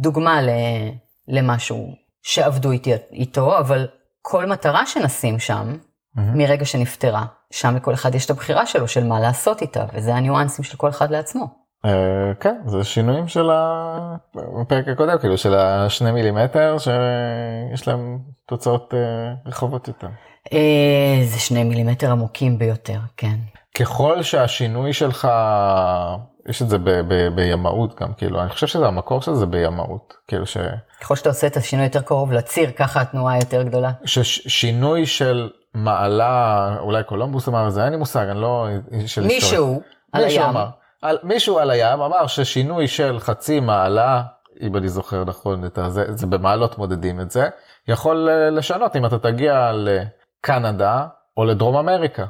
דוגמה 0.00 0.42
ל, 0.42 0.48
למשהו 1.28 1.88
שעבדו 2.22 2.70
איתי, 2.70 2.92
איתו, 3.12 3.58
אבל 3.58 3.88
כל 4.22 4.46
מטרה 4.46 4.86
שנשים 4.86 5.38
שם, 5.38 5.76
mm-hmm. 6.16 6.20
מרגע 6.34 6.64
שנפטרה, 6.64 7.24
שם 7.50 7.76
לכל 7.76 7.94
אחד 7.94 8.14
יש 8.14 8.24
את 8.24 8.30
הבחירה 8.30 8.66
שלו 8.66 8.88
של 8.88 9.04
מה 9.04 9.20
לעשות 9.20 9.62
איתה, 9.62 9.84
וזה 9.94 10.14
הניואנסים 10.14 10.64
של 10.64 10.76
כל 10.76 10.88
אחד 10.88 11.10
לעצמו. 11.10 11.60
Uh, 11.86 11.88
כן 12.40 12.56
זה 12.66 12.84
שינויים 12.84 13.28
של 13.28 13.50
הפרק 14.60 14.88
הקודם 14.88 15.18
כאילו 15.18 15.38
של 15.38 15.54
השני 15.54 16.12
מילימטר 16.12 16.76
שיש 16.78 17.88
להם 17.88 18.18
תוצאות 18.46 18.92
uh, 18.94 19.48
רחבות 19.48 19.88
יותר. 19.88 20.06
Uh, 20.48 20.52
זה 21.24 21.38
שני 21.38 21.64
מילימטר 21.64 22.10
עמוקים 22.10 22.58
ביותר 22.58 22.98
כן. 23.16 23.36
ככל 23.78 24.22
שהשינוי 24.22 24.92
שלך 24.92 25.28
יש 26.48 26.62
את 26.62 26.68
זה 26.68 26.78
ב- 26.78 26.90
ב- 26.90 27.28
בימאות 27.34 28.00
גם 28.00 28.12
כאילו 28.12 28.40
אני 28.40 28.50
חושב 28.50 28.66
שזה 28.66 28.86
המקור 28.86 29.22
של 29.22 29.34
זה 29.34 29.46
בימאות 29.46 30.14
כאילו 30.28 30.46
ש... 30.46 30.56
ככל 31.00 31.16
שאתה 31.16 31.28
עושה 31.28 31.46
את 31.46 31.56
השינוי 31.56 31.84
יותר 31.84 32.02
קרוב 32.02 32.32
לציר 32.32 32.70
ככה 32.70 33.00
התנועה 33.00 33.38
יותר 33.38 33.62
גדולה. 33.62 33.90
ששינוי 34.04 35.06
של 35.06 35.50
מעלה 35.74 36.76
אולי 36.80 37.04
קולומבוס 37.04 37.48
אמר 37.48 37.70
זה 37.70 37.84
אין 37.84 37.92
לי 37.92 37.96
מושג 37.96 38.26
אני 38.26 38.40
לא 38.40 38.66
של 39.06 39.26
מישהו 39.26 39.82
על 40.12 40.24
מישהו 40.24 40.42
הים. 40.42 40.50
אמר, 40.50 40.66
על, 41.02 41.18
מישהו 41.22 41.58
על 41.58 41.70
הים 41.70 42.00
אמר 42.00 42.26
ששינוי 42.26 42.88
של 42.88 43.20
חצי 43.20 43.60
מעלה 43.60 44.22
אם 44.60 44.76
אני 44.76 44.88
זוכר 44.88 45.24
נכון 45.24 45.64
את 45.64 45.78
הזה 45.78 46.04
זה 46.08 46.26
במעלות 46.26 46.78
מודדים 46.78 47.20
את 47.20 47.30
זה 47.30 47.48
יכול 47.88 48.28
אה, 48.28 48.50
לשנות 48.50 48.96
אם 48.96 49.06
אתה 49.06 49.18
תגיע 49.18 49.72
לקנדה 49.74 51.06
או 51.36 51.44
לדרום 51.44 51.76
אמריקה. 51.76 52.26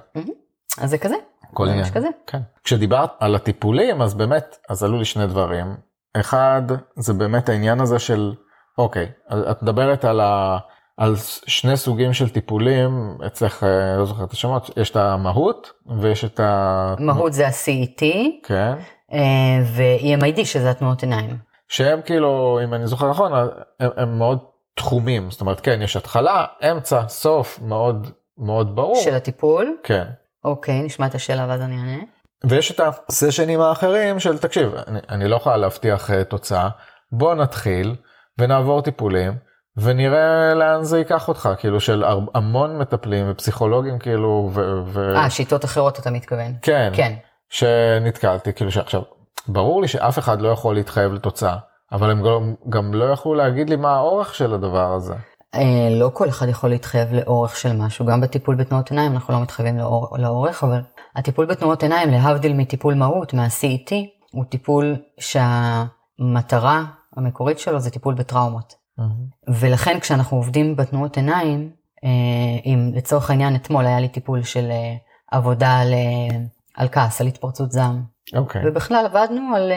אז 0.80 0.90
זה 0.90 0.98
כזה. 0.98 1.14
כל 1.54 1.68
עניין. 1.68 1.84
כזה. 1.84 2.08
כן. 2.26 2.40
כשדיברת 2.64 3.10
על 3.20 3.34
הטיפולים 3.34 4.02
אז 4.02 4.14
באמת 4.14 4.56
אז 4.68 4.84
עלו 4.84 4.98
לי 4.98 5.04
שני 5.04 5.26
דברים. 5.26 5.76
אחד 6.16 6.62
זה 6.96 7.12
באמת 7.14 7.48
העניין 7.48 7.80
הזה 7.80 7.98
של 7.98 8.34
אוקיי 8.78 9.08
את 9.50 9.62
מדברת 9.62 10.04
על, 10.04 10.20
ה, 10.20 10.58
על 11.00 11.14
שני 11.46 11.76
סוגים 11.76 12.12
של 12.12 12.28
טיפולים 12.28 13.18
אצלך 13.26 13.64
אה, 13.64 13.96
לא 13.98 14.04
זוכר 14.04 14.24
את 14.24 14.32
השמות 14.32 14.70
יש 14.76 14.90
את 14.90 14.96
המהות 14.96 15.72
ויש 16.00 16.24
את 16.24 16.40
ה... 16.40 16.94
מהות 16.98 17.32
זה 17.32 17.46
ה-CET 17.46 18.02
כן. 18.42 18.74
אה, 19.12 19.58
ו-EMID 19.64 20.44
שזה 20.44 20.70
התנועות 20.70 21.02
עיניים. 21.02 21.36
שהם 21.68 22.00
כאילו 22.02 22.60
אם 22.64 22.74
אני 22.74 22.86
זוכר 22.86 23.10
נכון 23.10 23.32
הם, 23.80 23.90
הם 23.96 24.18
מאוד 24.18 24.38
תחומים 24.74 25.30
זאת 25.30 25.40
אומרת 25.40 25.60
כן 25.60 25.82
יש 25.82 25.96
התחלה 25.96 26.44
אמצע 26.70 27.08
סוף 27.08 27.58
מאוד 27.62 28.10
מאוד 28.38 28.76
ברור. 28.76 29.00
של 29.04 29.14
הטיפול? 29.14 29.76
כן. 29.82 30.04
אוקיי 30.44 30.82
נשמע 30.82 31.06
את 31.06 31.14
השאלה 31.14 31.46
ואז 31.48 31.60
אני 31.60 31.76
אענה. 31.76 32.02
ויש 32.44 32.70
את 32.70 32.80
הסשנים 32.80 33.60
האחרים 33.60 34.20
של 34.20 34.38
תקשיב 34.38 34.74
אני, 34.74 34.98
אני 35.08 35.28
לא 35.28 35.36
יכולה 35.36 35.56
להבטיח 35.56 36.10
uh, 36.10 36.24
תוצאה 36.24 36.68
בוא 37.12 37.34
נתחיל 37.34 37.94
ונעבור 38.38 38.82
טיפולים 38.82 39.49
ונראה 39.76 40.54
לאן 40.54 40.82
זה 40.82 40.98
ייקח 40.98 41.28
אותך 41.28 41.48
כאילו 41.58 41.80
של 41.80 42.04
המון 42.34 42.78
מטפלים 42.78 43.26
ופסיכולוגים 43.30 43.98
כאילו 43.98 44.50
ו... 44.52 44.60
ו... 44.86 45.16
אה 45.16 45.30
שיטות 45.30 45.64
אחרות 45.64 45.98
אתה 45.98 46.10
מתכוון. 46.10 46.52
כן. 46.62 46.92
כן. 46.94 47.14
שנתקלתי 47.50 48.52
כאילו 48.52 48.70
שעכשיו 48.72 49.02
ברור 49.48 49.82
לי 49.82 49.88
שאף 49.88 50.18
אחד 50.18 50.40
לא 50.40 50.48
יכול 50.48 50.74
להתחייב 50.74 51.12
לתוצאה 51.12 51.56
אבל 51.92 52.10
הם 52.10 52.22
גם, 52.22 52.54
גם 52.68 52.94
לא 52.94 53.04
יכלו 53.04 53.34
להגיד 53.34 53.70
לי 53.70 53.76
מה 53.76 53.96
האורך 53.96 54.34
של 54.34 54.54
הדבר 54.54 54.92
הזה. 54.92 55.14
אה, 55.54 55.88
לא 55.90 56.10
כל 56.14 56.28
אחד 56.28 56.48
יכול 56.48 56.70
להתחייב 56.70 57.12
לאורך 57.12 57.56
של 57.56 57.76
משהו 57.76 58.06
גם 58.06 58.20
בטיפול 58.20 58.54
בתנועות 58.54 58.90
עיניים 58.90 59.12
אנחנו 59.12 59.34
לא 59.34 59.42
מתחייבים 59.42 59.78
לאור, 59.78 60.18
לאורך 60.18 60.64
אבל 60.64 60.80
הטיפול 61.16 61.46
בתנועות 61.46 61.82
עיניים 61.82 62.10
להבדיל 62.10 62.52
מטיפול 62.52 62.94
מהות 62.94 63.34
מה-CET 63.34 63.92
הוא 64.32 64.44
טיפול 64.44 64.96
שהמטרה 65.20 66.84
המקורית 67.16 67.58
שלו 67.58 67.80
זה 67.80 67.90
טיפול 67.90 68.14
בטראומות. 68.14 68.79
Mm-hmm. 69.00 69.52
ולכן 69.60 70.00
כשאנחנו 70.00 70.36
עובדים 70.36 70.76
בתנועות 70.76 71.16
עיניים, 71.16 71.70
אה, 72.04 72.60
אם 72.64 72.90
לצורך 72.94 73.30
העניין 73.30 73.54
אתמול 73.54 73.86
היה 73.86 74.00
לי 74.00 74.08
טיפול 74.08 74.42
של 74.42 74.70
אה, 74.70 74.94
עבודה 75.30 75.78
על, 75.78 75.92
אה, 75.92 76.38
על 76.76 76.88
כעס, 76.88 77.20
על 77.20 77.26
התפרצות 77.26 77.72
זעם. 77.72 78.02
אוקיי. 78.36 78.62
Okay. 78.62 78.64
ובכלל 78.68 79.06
עבדנו 79.06 79.56
על 79.56 79.72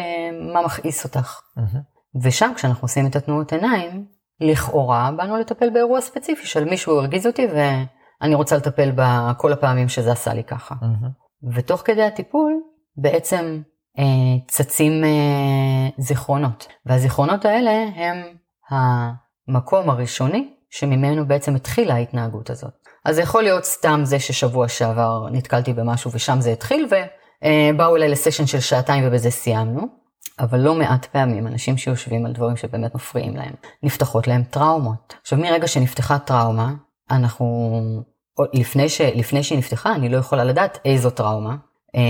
מה 0.53 0.61
מכעיס 0.65 1.03
אותך. 1.03 1.39
Mm-hmm. 1.57 2.19
ושם 2.21 2.51
כשאנחנו 2.55 2.85
עושים 2.85 3.07
את 3.07 3.15
התנועות 3.15 3.53
עיניים, 3.53 4.05
לכאורה 4.41 5.11
באנו 5.17 5.37
לטפל 5.37 5.69
באירוע 5.69 6.01
ספציפי 6.01 6.47
של 6.47 6.65
מישהו 6.65 6.97
הרגיז 6.97 7.27
אותי 7.27 7.47
ואני 7.47 8.35
רוצה 8.35 8.57
לטפל 8.57 8.91
בכל 8.95 9.53
הפעמים 9.53 9.89
שזה 9.89 10.11
עשה 10.11 10.33
לי 10.33 10.43
ככה. 10.43 10.75
Mm-hmm. 10.75 11.49
ותוך 11.53 11.81
כדי 11.85 12.03
הטיפול 12.03 12.53
בעצם 12.97 13.61
אה, 13.99 14.39
צצים 14.47 15.03
אה, 15.03 15.89
זיכרונות, 15.97 16.67
והזיכרונות 16.85 17.45
האלה 17.45 17.71
הם 17.95 18.17
המקום 18.69 19.89
הראשוני 19.89 20.53
שממנו 20.69 21.27
בעצם 21.27 21.55
התחילה 21.55 21.93
ההתנהגות 21.93 22.49
הזאת. 22.49 22.73
אז 23.05 23.15
זה 23.15 23.21
יכול 23.21 23.43
להיות 23.43 23.65
סתם 23.65 24.01
זה 24.03 24.19
ששבוע 24.19 24.67
שעבר 24.67 25.27
נתקלתי 25.31 25.73
במשהו 25.73 26.11
ושם 26.11 26.41
זה 26.41 26.51
התחיל 26.51 26.87
ובאו 26.87 27.95
אליי 27.95 28.09
לסשן 28.09 28.45
של 28.45 28.59
שעתיים 28.59 29.03
ובזה 29.07 29.31
סיימנו, 29.31 29.87
אבל 30.39 30.59
לא 30.59 30.75
מעט 30.75 31.05
פעמים 31.05 31.47
אנשים 31.47 31.77
שיושבים 31.77 32.25
על 32.25 32.33
דברים 32.33 32.57
שבאמת 32.57 32.95
מפריעים 32.95 33.35
להם, 33.35 33.53
נפתחות 33.83 34.27
להם 34.27 34.43
טראומות. 34.43 35.15
עכשיו 35.21 35.39
מרגע 35.39 35.67
שנפתחה 35.67 36.19
טראומה, 36.19 36.73
אנחנו, 37.11 37.71
לפני, 38.53 38.89
ש, 38.89 39.01
לפני 39.01 39.43
שהיא 39.43 39.57
נפתחה 39.57 39.95
אני 39.95 40.09
לא 40.09 40.17
יכולה 40.17 40.43
לדעת 40.43 40.77
איזו 40.85 41.09
טראומה, 41.09 41.55
אה, 41.95 42.01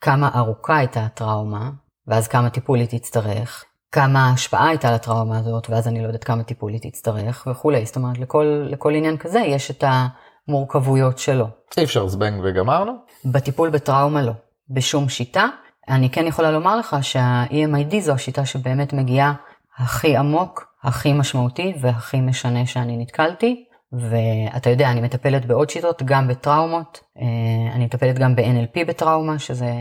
כמה 0.00 0.30
ארוכה 0.34 0.76
הייתה 0.76 1.04
הטראומה, 1.04 1.70
ואז 2.06 2.28
כמה 2.28 2.50
טיפול 2.50 2.78
היא 2.78 2.88
תצטרך, 2.88 3.64
כמה 3.94 4.30
השפעה 4.30 4.68
הייתה 4.68 4.92
לטראומה 4.92 5.38
הזאת, 5.38 5.70
ואז 5.70 5.88
אני 5.88 6.02
לא 6.02 6.06
יודעת 6.06 6.24
כמה 6.24 6.42
טיפול 6.42 6.72
היא 6.72 6.80
תצטרך 6.90 7.46
וכולי. 7.50 7.86
זאת 7.86 7.96
אומרת, 7.96 8.18
לכל, 8.18 8.66
לכל 8.70 8.94
עניין 8.94 9.16
כזה 9.16 9.38
יש 9.38 9.70
את 9.70 9.84
המורכבויות 9.86 11.18
שלו. 11.18 11.46
אי 11.76 11.84
אפשר 11.84 12.08
זבנג 12.08 12.40
וגמרנו? 12.44 12.92
בטיפול 13.24 13.70
בטראומה 13.70 14.22
לא. 14.22 14.32
בשום 14.70 15.08
שיטה. 15.08 15.46
אני 15.88 16.10
כן 16.10 16.26
יכולה 16.26 16.50
לומר 16.50 16.76
לך 16.76 16.96
שה-EMID 17.02 18.00
זו 18.00 18.12
השיטה 18.12 18.46
שבאמת 18.46 18.92
מגיעה 18.92 19.34
הכי 19.78 20.16
עמוק, 20.16 20.66
הכי 20.82 21.12
משמעותי 21.12 21.74
והכי 21.80 22.20
משנה 22.20 22.66
שאני 22.66 22.96
נתקלתי. 22.96 23.64
ואתה 23.92 24.70
יודע, 24.70 24.90
אני 24.90 25.00
מטפלת 25.00 25.46
בעוד 25.46 25.70
שיטות, 25.70 26.02
גם 26.02 26.28
בטראומות, 26.28 27.00
אה, 27.18 27.74
אני 27.74 27.84
מטפלת 27.84 28.18
גם 28.18 28.36
ב-NLP 28.36 28.84
בטראומה, 28.88 29.38
שזה 29.38 29.72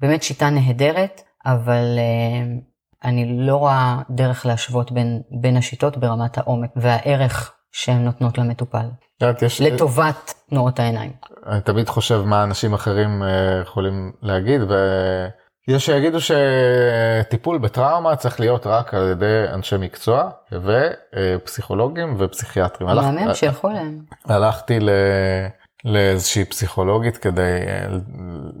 באמת 0.00 0.22
שיטה 0.22 0.50
נהדרת, 0.50 1.22
אבל 1.46 1.98
אה, 1.98 2.71
אני 3.04 3.46
לא 3.46 3.56
רואה 3.56 4.02
דרך 4.10 4.46
להשוות 4.46 4.92
בין, 4.92 5.22
בין 5.40 5.56
השיטות 5.56 5.96
ברמת 5.96 6.38
העומק 6.38 6.70
והערך 6.76 7.52
שהן 7.72 8.04
נותנות 8.04 8.38
למטופל. 8.38 8.86
יש... 9.42 9.60
לטובת 9.60 10.34
תנועות 10.50 10.78
העיניים. 10.78 11.12
אני 11.46 11.60
תמיד 11.60 11.88
חושב 11.88 12.22
מה 12.26 12.42
אנשים 12.42 12.74
אחרים 12.74 13.22
אה, 13.22 13.60
יכולים 13.62 14.12
להגיד 14.22 14.60
ויש 15.68 15.86
שיגידו 15.86 16.18
שטיפול 16.20 17.58
בטראומה 17.58 18.16
צריך 18.16 18.40
להיות 18.40 18.66
רק 18.66 18.94
על 18.94 19.10
ידי 19.10 19.44
אנשי 19.54 19.76
מקצוע 19.78 20.30
ופסיכולוגים 20.52 22.14
ופסיכיאטרים. 22.18 22.88
מהמם 22.88 23.34
שילכו 23.34 23.68
להם. 23.68 23.98
הלכתי 24.24 24.80
ל... 24.80 24.90
לאיזושהי 25.84 26.44
פסיכולוגית 26.44 27.16
כדי 27.16 27.58
אה, 27.66 27.86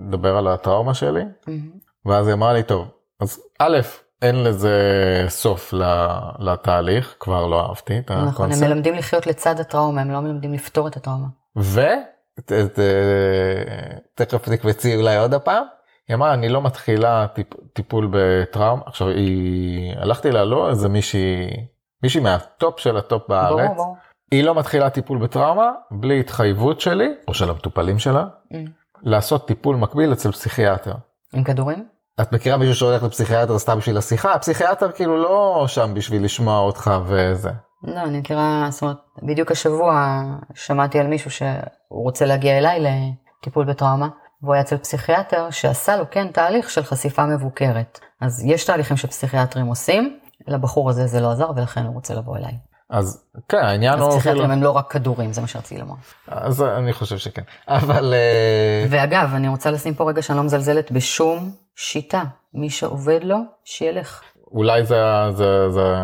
לדבר 0.08 0.36
על 0.36 0.48
הטראומה 0.48 0.94
שלי 0.94 1.22
mm-hmm. 1.22 2.08
ואז 2.08 2.26
היא 2.26 2.34
אמרה 2.34 2.52
לי 2.52 2.62
טוב 2.62 2.88
אז 3.20 3.40
א' 3.58 3.78
אין 4.22 4.44
לזה 4.44 4.76
סוף 5.28 5.74
לתהליך, 6.38 7.14
כבר 7.20 7.46
לא 7.46 7.68
אהבתי 7.68 7.98
את 7.98 8.10
הקונספט. 8.10 8.34
נכון, 8.34 8.52
הם 8.52 8.60
מלמדים 8.60 8.94
לחיות 8.94 9.26
לצד 9.26 9.60
הטראומה, 9.60 10.00
הם 10.00 10.10
לא 10.10 10.20
מלמדים 10.20 10.52
לפתור 10.52 10.88
את 10.88 10.96
הטראומה. 10.96 11.26
ותכף 14.14 14.48
תקפצי 14.48 14.96
אולי 14.96 15.16
עוד 15.16 15.34
הפעם. 15.34 15.64
היא 16.08 16.14
אמרה 16.14 16.34
אני 16.34 16.48
לא 16.48 16.62
מתחילה 16.62 17.26
טיפ, 17.34 17.46
טיפול 17.72 18.08
בטראומה 18.12 18.82
עכשיו 18.86 19.08
היא 19.08 19.94
הלכתי 19.96 20.30
לה 20.30 20.44
לא 20.44 20.70
איזה 20.70 20.88
מישהי 20.88 21.50
מישהי 22.02 22.20
מהטופ 22.20 22.80
של 22.80 22.96
הטופ 22.96 23.28
בארץ. 23.28 23.66
ברור, 23.66 23.74
ברור. 23.74 23.96
היא 24.30 24.44
לא 24.44 24.54
מתחילה 24.54 24.90
טיפול 24.90 25.18
בטראומה 25.18 25.70
בלי 25.90 26.20
התחייבות 26.20 26.80
שלי 26.80 27.14
או 27.28 27.34
של 27.34 27.50
המטופלים 27.50 27.98
שלה 27.98 28.24
mm. 28.52 28.56
לעשות 29.02 29.48
טיפול 29.48 29.76
מקביל 29.76 30.12
אצל 30.12 30.32
פסיכיאטר. 30.32 30.94
עם 31.34 31.44
כדורים? 31.44 31.86
את 32.20 32.32
מכירה 32.32 32.56
מישהו 32.56 32.74
שהולך 32.74 33.02
לפסיכיאטר 33.02 33.58
סתם 33.58 33.78
בשביל 33.78 33.96
השיחה? 33.96 34.34
הפסיכיאטר 34.34 34.92
כאילו 34.92 35.22
לא 35.22 35.64
שם 35.66 35.94
בשביל 35.94 36.24
לשמוע 36.24 36.58
אותך 36.58 36.90
וזה. 37.06 37.50
לא, 37.82 38.00
אני 38.00 38.18
מכירה, 38.18 38.66
זאת 38.70 38.82
אומרת, 38.82 38.96
בדיוק 39.22 39.50
השבוע 39.50 40.22
שמעתי 40.54 40.98
על 40.98 41.06
מישהו 41.06 41.30
שהוא 41.30 42.04
רוצה 42.04 42.26
להגיע 42.26 42.58
אליי 42.58 42.80
לטיפול 42.80 43.64
בטראומה, 43.64 44.08
והוא 44.42 44.54
היה 44.54 44.62
אצל 44.62 44.76
פסיכיאטר 44.76 45.50
שעשה 45.50 45.96
לו 45.96 46.04
כן 46.10 46.28
תהליך 46.32 46.70
של 46.70 46.82
חשיפה 46.82 47.26
מבוקרת. 47.26 48.00
אז 48.20 48.44
יש 48.46 48.64
תהליכים 48.64 48.96
שפסיכיאטרים 48.96 49.66
עושים, 49.66 50.18
לבחור 50.48 50.90
הזה 50.90 51.06
זה 51.06 51.20
לא 51.20 51.30
עזר 51.30 51.50
ולכן 51.56 51.84
הוא 51.84 51.94
רוצה 51.94 52.14
לבוא 52.14 52.36
אליי. 52.36 52.52
אז 52.92 53.24
כן, 53.48 53.58
העניין 53.58 53.94
אז 53.94 54.00
הוא 54.00 54.10
פסיכיאטרים 54.10 54.50
הם 54.50 54.62
לא 54.62 54.70
רק 54.70 54.90
כדורים, 54.92 55.32
זה 55.32 55.40
מה 55.40 55.46
שרציתי 55.46 55.80
לומר. 55.80 55.94
אז 56.28 56.62
אני 56.62 56.92
חושב 56.92 57.18
שכן. 57.18 57.42
אבל 57.68 58.14
אה, 58.14 58.86
ואגב, 58.90 59.30
אני 59.34 59.48
רוצה 59.48 59.70
לשים 59.70 59.94
פה 59.94 60.08
רגע 60.08 60.22
שאני 60.22 60.38
לא 60.38 60.44
מזלזלת 60.44 60.92
בשום 60.92 61.50
שיטה. 61.76 62.22
מי 62.54 62.70
שעובד 62.70 63.20
לו, 63.22 63.36
שילך. 63.64 64.22
אולי 64.52 64.84
זה, 64.84 65.02
זה, 65.30 65.70
זה 65.70 65.94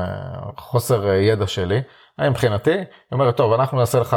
חוסר 0.56 1.12
ידע 1.12 1.46
שלי. 1.46 1.80
אני 2.18 2.28
מבחינתי, 2.28 2.70
היא 2.70 2.86
אומרת, 3.12 3.36
טוב, 3.36 3.52
אנחנו 3.52 3.78
נעשה 3.78 3.98
לך 4.00 4.16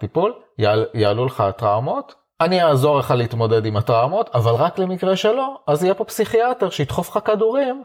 טיפול, 0.00 0.34
יעל, 0.58 0.86
יעלו 0.94 1.26
לך 1.26 1.44
טראומות, 1.56 2.14
אני 2.40 2.64
אעזור 2.64 2.98
לך 2.98 3.10
להתמודד 3.10 3.66
עם 3.66 3.76
הטראומות, 3.76 4.30
אבל 4.34 4.52
רק 4.52 4.78
למקרה 4.78 5.16
שלא, 5.16 5.58
אז 5.66 5.84
יהיה 5.84 5.94
פה 5.94 6.04
פסיכיאטר 6.04 6.70
שידחוף 6.70 7.16
לך 7.16 7.18
כדורים 7.24 7.82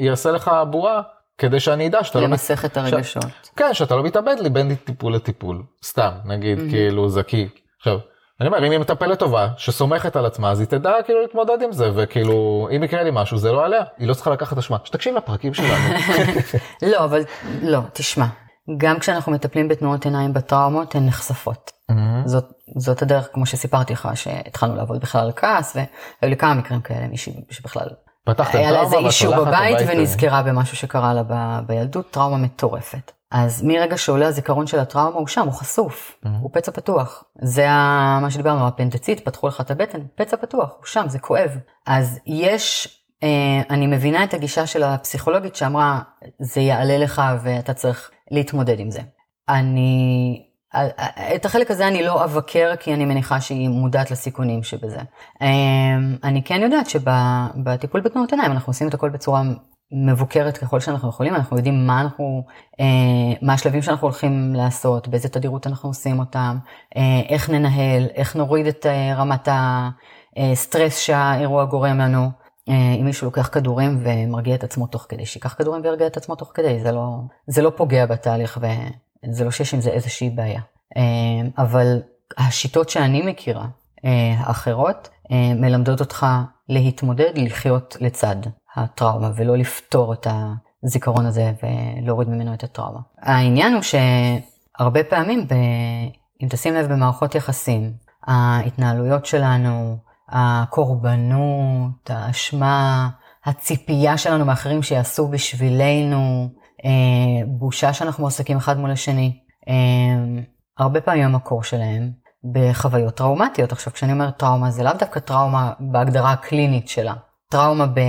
ויעשה 0.00 0.30
לך 0.30 0.50
בועה, 0.70 1.00
כדי 1.42 1.60
שאני 1.60 1.86
אדע 1.86 2.04
שאתה 2.04 2.20
לא... 2.20 2.26
למסך 2.26 2.64
את 2.64 2.76
הרגשות. 2.76 3.24
כן, 3.56 3.74
שאתה 3.74 3.96
לא 3.96 4.02
מתאבד 4.02 4.36
לי 4.40 4.50
בין 4.50 4.74
טיפול 4.74 5.14
לטיפול. 5.14 5.62
סתם, 5.84 6.10
נגיד, 6.24 6.58
כאילו, 6.70 7.08
זה 7.08 7.22
כי... 7.22 7.48
עכשיו, 7.78 7.98
אני 8.40 8.48
אומר, 8.48 8.66
אם 8.66 8.70
היא 8.70 8.78
מטפלת 8.78 9.18
טובה, 9.18 9.48
שסומכת 9.56 10.16
על 10.16 10.26
עצמה, 10.26 10.50
אז 10.50 10.60
היא 10.60 10.68
תדע 10.68 10.92
כאילו 11.04 11.20
להתמודד 11.20 11.62
עם 11.62 11.72
זה, 11.72 11.90
וכאילו, 11.94 12.68
אם 12.76 12.82
יקרה 12.82 13.02
לי 13.02 13.10
משהו, 13.12 13.38
זה 13.38 13.52
לא 13.52 13.64
עליה, 13.64 13.82
היא 13.98 14.08
לא 14.08 14.14
צריכה 14.14 14.30
לקחת 14.30 14.58
אשמה. 14.58 14.76
שתקשיב 14.84 15.16
לפרקים 15.16 15.54
שלנו. 15.54 15.94
לא, 16.92 17.04
אבל 17.04 17.22
לא, 17.62 17.78
תשמע. 17.92 18.26
גם 18.76 18.98
כשאנחנו 18.98 19.32
מטפלים 19.32 19.68
בתנועות 19.68 20.04
עיניים 20.04 20.32
בטראומות, 20.32 20.94
הן 20.94 21.06
נחשפות. 21.06 21.70
זאת, 22.24 22.44
זאת 22.78 23.02
הדרך, 23.02 23.28
כמו 23.32 23.46
שסיפרתי 23.46 23.92
לך, 23.92 24.08
שהתחלנו 24.14 24.76
לעבוד 24.76 25.00
בכלל 25.00 25.20
על 25.20 25.32
כעס, 25.36 25.76
והיו 25.76 26.30
לי 26.30 26.36
כמה 26.36 26.54
מקרים 26.54 26.80
כאלה, 26.80 27.06
מישהי 27.06 27.32
שבכלל 27.50 27.88
פתחתם 28.24 28.58
היה 28.58 28.70
לה 28.70 28.80
איזה 28.80 28.90
טראומה, 28.90 29.08
אישו 29.08 29.30
בבית. 29.32 29.78
ונזכרה 29.88 30.42
במשהו 30.42 30.76
שקרה 30.76 31.14
לה 31.14 31.22
ב- 31.22 31.58
בילדות, 31.66 32.10
טראומה 32.10 32.36
מטורפת. 32.36 33.12
אז 33.30 33.62
מרגע 33.62 33.96
שעולה 33.96 34.26
הזיכרון 34.26 34.66
של 34.66 34.78
הטראומה, 34.78 35.18
הוא 35.18 35.26
שם, 35.26 35.40
הוא 35.44 35.52
חשוף, 35.52 36.18
הוא 36.40 36.50
פצע 36.52 36.72
פתוח. 36.72 37.24
זה 37.42 37.70
ה- 37.70 38.18
מה 38.22 38.30
שדיברנו, 38.30 38.66
הפנדצית, 38.66 39.20
פתחו 39.24 39.48
לך 39.48 39.60
את 39.60 39.70
הבטן, 39.70 39.98
פצע 40.14 40.36
פתוח, 40.36 40.70
הוא 40.78 40.86
שם, 40.86 41.04
זה 41.08 41.18
כואב. 41.18 41.50
אז 41.86 42.18
יש, 42.26 42.88
אה, 43.22 43.28
אני 43.70 43.86
מבינה 43.86 44.24
את 44.24 44.34
הגישה 44.34 44.66
של 44.66 44.82
הפסיכולוגית 44.82 45.56
שאמרה, 45.56 46.00
זה 46.40 46.60
יעלה 46.60 46.98
לך 46.98 47.22
ואתה 47.42 47.74
צריך 47.74 48.10
להתמודד 48.30 48.80
עם 48.80 48.90
זה. 48.90 49.00
אני, 49.48 50.42
את 51.36 51.44
החלק 51.44 51.70
הזה 51.70 51.88
אני 51.88 52.02
לא 52.02 52.24
אבקר, 52.24 52.72
כי 52.80 52.94
אני 52.94 53.04
מניחה 53.04 53.40
שהיא 53.40 53.68
מודעת 53.68 54.10
לסיכונים 54.10 54.62
שבזה. 54.62 54.98
אה, 55.42 55.48
אני 56.24 56.42
כן 56.42 56.60
יודעת 56.62 56.86
שבטיפול 56.90 58.00
בתנועות 58.00 58.32
עיניים 58.32 58.52
אנחנו 58.52 58.70
עושים 58.70 58.88
את 58.88 58.94
הכל 58.94 59.08
בצורה 59.08 59.42
מבוקרת 59.92 60.58
ככל 60.58 60.80
שאנחנו 60.80 61.08
יכולים, 61.08 61.34
אנחנו 61.34 61.56
יודעים 61.56 61.86
מה 61.86 62.00
אנחנו, 62.00 62.42
אה, 62.80 62.84
מה 63.42 63.52
השלבים 63.52 63.82
שאנחנו 63.82 64.06
הולכים 64.06 64.54
לעשות, 64.54 65.08
באיזה 65.08 65.28
תדירות 65.28 65.66
אנחנו 65.66 65.88
עושים 65.88 66.18
אותם, 66.18 66.58
אה, 66.96 67.20
איך 67.28 67.50
ננהל, 67.50 68.06
איך 68.14 68.36
נוריד 68.36 68.66
את 68.66 68.86
אה, 68.86 69.14
רמת 69.14 69.48
הסטרס 70.36 70.98
שהאירוע 70.98 71.64
גורם 71.64 71.98
לנו. 71.98 72.30
אה, 72.68 72.94
אם 73.00 73.04
מישהו 73.04 73.24
לוקח 73.24 73.48
כדורים 73.52 74.02
ומרגיע 74.04 74.54
את 74.54 74.64
עצמו 74.64 74.86
תוך 74.86 75.06
כדי, 75.08 75.26
שייקח 75.26 75.54
כדורים 75.58 75.82
וירגיע 75.84 76.06
את 76.06 76.16
עצמו 76.16 76.36
תוך 76.36 76.50
כדי, 76.54 76.80
זה 76.80 76.92
לא, 76.92 77.16
זה 77.46 77.62
לא 77.62 77.72
פוגע 77.76 78.06
בתהליך 78.06 78.58
וזה 79.30 79.44
לא 79.44 79.50
שיש 79.50 79.74
עם 79.74 79.80
זה 79.80 79.90
איזושהי 79.90 80.30
בעיה. 80.30 80.60
אה, 80.96 81.62
אבל 81.64 82.02
השיטות 82.38 82.88
שאני 82.88 83.22
מכירה, 83.22 83.66
אה, 84.04 84.34
האחרות, 84.38 85.08
אה, 85.32 85.54
מלמדות 85.54 86.00
אותך 86.00 86.26
להתמודד, 86.68 87.32
לחיות 87.36 87.96
לצד 88.00 88.36
הטראומה 88.76 89.30
ולא 89.36 89.56
לפתור 89.56 90.12
את 90.12 90.26
הזיכרון 90.82 91.26
הזה 91.26 91.52
ולהוריד 91.62 92.28
ממנו 92.28 92.54
את 92.54 92.64
הטראומה. 92.64 93.00
העניין 93.18 93.74
הוא 93.74 93.82
שהרבה 93.82 95.04
פעמים, 95.04 95.48
ב... 95.48 95.54
אם 96.42 96.48
תשים 96.50 96.74
לב 96.74 96.92
במערכות 96.92 97.34
יחסים, 97.34 97.92
ההתנהלויות 98.26 99.26
שלנו, 99.26 99.96
הקורבנות, 100.28 102.10
האשמה, 102.10 103.08
הציפייה 103.44 104.18
שלנו 104.18 104.44
מאחרים 104.44 104.82
שיעשו 104.82 105.28
בשבילנו, 105.28 106.48
בושה 107.46 107.92
שאנחנו 107.92 108.22
מועסקים 108.22 108.56
אחד 108.56 108.78
מול 108.78 108.90
השני, 108.90 109.40
אה, 109.68 110.42
הרבה 110.78 111.00
פעמים 111.00 111.24
המקור 111.24 111.62
שלהם 111.62 112.10
בחוויות 112.52 113.14
טראומטיות. 113.14 113.72
עכשיו, 113.72 113.92
כשאני 113.92 114.12
אומרת 114.12 114.36
טראומה, 114.36 114.70
זה 114.70 114.82
לאו 114.82 114.92
דווקא 114.98 115.20
טראומה 115.20 115.72
בהגדרה 115.80 116.32
הקלינית 116.32 116.88
שלה. 116.88 117.14
טראומה 117.50 117.86
ב... 117.86 118.00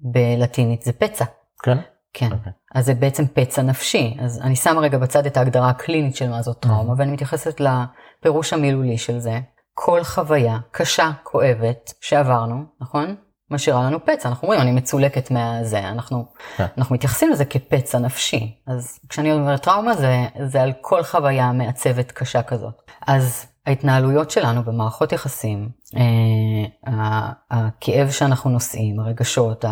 בלטינית 0.00 0.82
זה 0.82 0.92
פצע. 0.92 1.24
כן? 1.62 1.78
כן. 2.12 2.32
אוקיי. 2.32 2.52
Okay. 2.52 2.78
אז 2.78 2.86
זה 2.86 2.94
בעצם 2.94 3.26
פצע 3.26 3.62
נפשי. 3.62 4.16
אז 4.20 4.40
אני 4.42 4.56
שמה 4.56 4.80
רגע 4.80 4.98
בצד 4.98 5.26
את 5.26 5.36
ההגדרה 5.36 5.68
הקלינית 5.68 6.16
של 6.16 6.30
מה 6.30 6.42
זאת 6.42 6.58
טראומה, 6.60 6.94
ואני 6.96 7.12
מתייחסת 7.12 7.60
לפירוש 7.60 8.52
המילולי 8.52 8.98
של 8.98 9.18
זה. 9.18 9.40
כל 9.74 10.04
חוויה 10.04 10.58
קשה, 10.70 11.10
כואבת, 11.22 11.92
שעברנו, 12.00 12.64
נכון? 12.80 13.16
משאירה 13.52 13.82
לנו 13.82 14.04
פצע. 14.04 14.28
אנחנו 14.28 14.48
אומרים, 14.48 14.60
אני 14.60 14.72
מצולקת 14.72 15.30
מהזה, 15.30 15.78
אנחנו, 15.88 16.26
כן. 16.56 16.66
אנחנו 16.78 16.94
מתייחסים 16.94 17.30
לזה 17.30 17.44
כפצע 17.44 17.98
נפשי. 17.98 18.56
אז 18.66 18.98
כשאני 19.08 19.32
אומרת 19.32 19.62
טראומה, 19.62 19.94
זה, 19.94 20.16
זה 20.46 20.62
על 20.62 20.72
כל 20.80 21.02
חוויה 21.02 21.52
מעצבת 21.52 22.12
קשה 22.12 22.42
כזאת. 22.42 22.74
אז 23.06 23.46
ההתנהלויות 23.66 24.30
שלנו 24.30 24.62
במערכות 24.62 25.12
יחסים, 25.12 25.68
אה, 25.96 26.92
הכאב 27.50 28.10
שאנחנו 28.10 28.50
נושאים, 28.50 29.00
הרגשות 29.00 29.64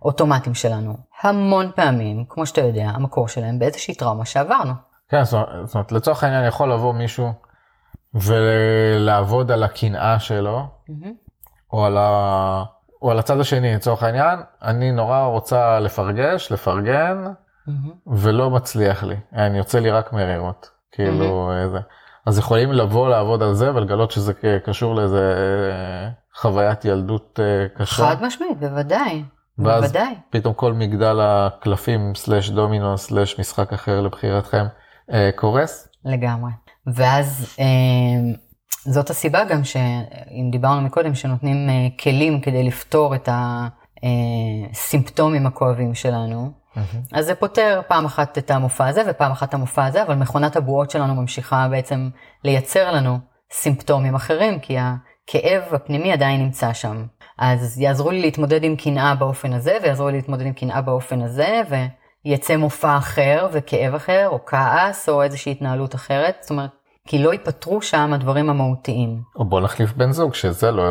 האוטומטיים 0.00 0.54
שלנו, 0.54 0.96
המון 1.22 1.70
פעמים, 1.76 2.24
כמו 2.28 2.46
שאתה 2.46 2.60
יודע, 2.60 2.84
המקור 2.94 3.28
שלהם 3.28 3.58
באיזושהי 3.58 3.94
טראומה 3.94 4.24
שעברנו. 4.24 4.72
כן, 5.08 5.24
זאת 5.24 5.32
אומרת- 5.34 5.66
זאת 5.66 5.74
אומרת, 5.74 5.92
לצורך 5.92 6.24
העניין 6.24 6.44
יכול 6.46 6.72
לבוא 6.72 6.94
מישהו 6.94 7.32
ולעבוד 8.14 9.50
על 9.50 9.62
הקנאה 9.62 10.18
שלו, 10.18 10.60
או 11.72 11.84
על, 11.84 11.96
ה... 11.98 12.62
או 13.04 13.10
על 13.10 13.18
הצד 13.18 13.40
השני, 13.40 13.74
לצורך 13.74 14.02
העניין, 14.02 14.38
אני 14.62 14.92
נורא 14.92 15.20
רוצה 15.24 15.80
לפרגש, 15.80 16.52
לפרגן, 16.52 17.24
ולא 18.06 18.50
מצליח 18.50 19.04
לי. 19.04 19.16
אני 19.32 19.58
יוצא 19.58 19.78
לי 19.78 19.90
רק 19.90 20.12
מרירות, 20.12 20.70
כאילו 20.92 21.52
איזה. 21.62 21.78
אז 22.26 22.38
יכולים 22.38 22.72
לבוא 22.72 23.08
לעבוד 23.08 23.42
על 23.42 23.54
זה 23.54 23.74
ולגלות 23.74 24.10
שזה 24.10 24.32
קשור 24.64 24.94
לאיזה 24.94 25.34
אה, 25.36 26.10
חוויית 26.40 26.84
ילדות 26.84 27.40
אה, 27.42 27.68
קשה. 27.68 27.96
חד 27.96 28.16
משמעית, 28.22 28.58
בוודאי. 28.58 29.24
ואז 29.58 29.82
בוודאי. 29.82 30.14
פתאום 30.30 30.54
כל 30.54 30.72
מגדל 30.72 31.20
הקלפים 31.22 32.14
סלאש 32.14 32.50
דומינו 32.50 32.98
סלאש 32.98 33.40
משחק 33.40 33.72
אחר 33.72 34.00
לבחירתכם 34.00 34.64
קורס. 35.36 35.88
לגמרי. 36.04 36.50
ואז 36.86 37.56
זאת 38.84 39.10
הסיבה 39.10 39.44
גם 39.44 39.64
שאם 39.64 40.48
דיברנו 40.50 40.80
מקודם 40.80 41.14
שנותנים 41.14 41.68
אה, 41.70 41.88
כלים 42.00 42.40
כדי 42.40 42.62
לפתור 42.62 43.14
את 43.14 43.28
הסימפטומים 44.72 45.46
הכואבים 45.46 45.94
שלנו, 45.94 46.52
אז 47.12 47.26
זה 47.26 47.34
פותר 47.34 47.80
פעם 47.88 48.04
אחת 48.04 48.38
את 48.38 48.50
המופע 48.50 48.86
הזה 48.86 49.02
ופעם 49.06 49.32
אחת 49.32 49.48
את 49.48 49.54
המופע 49.54 49.86
הזה, 49.86 50.02
אבל 50.02 50.14
מכונת 50.14 50.56
הבועות 50.56 50.90
שלנו 50.90 51.14
ממשיכה 51.14 51.68
בעצם 51.70 52.08
לייצר 52.44 52.92
לנו 52.92 53.18
סימפטומים 53.52 54.14
אחרים, 54.14 54.58
כי 54.58 54.76
הכאב 54.78 55.62
הפנימי 55.74 56.12
עדיין 56.12 56.40
נמצא 56.40 56.72
שם. 56.72 57.06
אז 57.38 57.80
יעזרו 57.80 58.10
לי 58.10 58.20
להתמודד 58.20 58.64
עם 58.64 58.76
קנאה 58.76 59.14
באופן 59.14 59.52
הזה, 59.52 59.76
ויעזרו 59.82 60.08
לי 60.08 60.16
להתמודד 60.16 60.46
עם 60.46 60.52
קנאה 60.52 60.80
באופן 60.80 61.20
הזה, 61.20 61.62
ויצא 62.24 62.56
מופע 62.56 62.96
אחר 62.96 63.48
וכאב 63.52 63.94
אחר, 63.94 64.28
או 64.28 64.38
כעס, 64.46 65.08
או 65.08 65.22
איזושהי 65.22 65.52
התנהלות 65.52 65.94
אחרת. 65.94 66.36
זאת 66.40 66.50
אומרת, 66.50 66.70
כי 67.08 67.18
לא 67.18 67.32
ייפתרו 67.32 67.82
שם 67.82 68.12
הדברים 68.12 68.50
המהותיים. 68.50 69.22
או 69.36 69.44
בוא 69.44 69.60
נחליף 69.60 69.92
בן 69.92 70.12
זוג 70.12 70.34
שזה 70.34 70.70
לא 70.70 70.84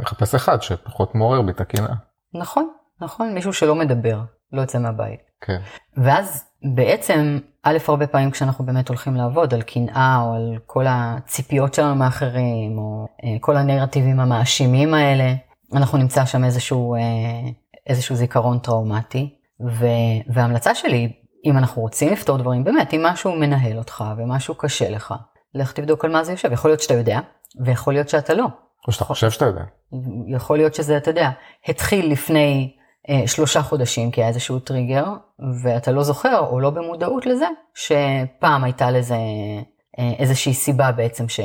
נחפש 0.00 0.34
אחד 0.34 0.62
שפחות 0.62 1.14
מעורר 1.14 1.42
בי 1.42 1.52
את 1.52 1.60
הקנאה. 1.60 1.94
נכון, 2.34 2.70
נכון, 3.00 3.34
מישהו 3.34 3.52
שלא 3.52 3.74
מדבר, 3.74 4.20
לא 4.52 4.60
יוצא 4.60 4.78
מהבית. 4.78 5.20
כן. 5.40 5.58
ואז 5.96 6.44
בעצם, 6.74 7.38
א', 7.62 7.78
הרבה 7.88 8.06
פעמים 8.06 8.30
כשאנחנו 8.30 8.66
באמת 8.66 8.88
הולכים 8.88 9.14
לעבוד 9.14 9.54
על 9.54 9.62
קנאה 9.62 10.22
או 10.22 10.34
על 10.34 10.58
כל 10.66 10.84
הציפיות 10.88 11.74
שלנו 11.74 11.94
מאחרים, 11.94 12.78
או 12.78 13.06
אה, 13.24 13.36
כל 13.40 13.56
הנרטיבים 13.56 14.20
המאשימים 14.20 14.94
האלה, 14.94 15.34
אנחנו 15.74 15.98
נמצא 15.98 16.24
שם 16.24 16.44
איזשהו, 16.44 16.94
אה, 16.94 17.00
איזשהו 17.86 18.16
זיכרון 18.16 18.58
טראומטי. 18.58 19.34
וההמלצה 20.34 20.74
שלי, 20.74 21.12
אם 21.44 21.58
אנחנו 21.58 21.82
רוצים 21.82 22.12
לפתור 22.12 22.38
דברים, 22.38 22.64
באמת, 22.64 22.94
אם 22.94 23.02
משהו 23.02 23.36
מנהל 23.36 23.78
אותך 23.78 24.04
ומשהו 24.16 24.54
קשה 24.54 24.90
לך, 24.90 25.14
לך 25.54 25.72
תבדוק 25.72 26.04
על 26.04 26.10
מה 26.10 26.24
זה 26.24 26.32
יושב. 26.32 26.52
יכול 26.52 26.70
להיות 26.70 26.80
שאתה 26.80 26.94
יודע, 26.94 27.20
ויכול 27.64 27.94
להיות 27.94 28.08
שאתה 28.08 28.34
לא. 28.34 28.46
או 28.86 28.92
שאתה 28.92 29.04
חושב 29.04 29.30
שאתה 29.30 29.44
יודע. 29.44 29.62
יכול 30.28 30.58
להיות 30.58 30.74
שזה, 30.74 30.96
אתה 30.96 31.10
יודע, 31.10 31.30
התחיל 31.68 32.12
לפני 32.12 32.76
אה, 33.08 33.26
שלושה 33.26 33.62
חודשים 33.62 34.10
כי 34.10 34.20
היה 34.20 34.28
איזשהו 34.28 34.58
טריגר, 34.58 35.04
ואתה 35.62 35.92
לא 35.92 36.02
זוכר 36.02 36.38
או 36.38 36.60
לא 36.60 36.70
במודעות 36.70 37.26
לזה, 37.26 37.46
שפעם 37.74 38.64
הייתה 38.64 38.90
לזה 38.90 39.16
אה, 39.98 40.12
איזושהי 40.18 40.54
סיבה 40.54 40.92
בעצם 40.92 41.28
ש, 41.28 41.40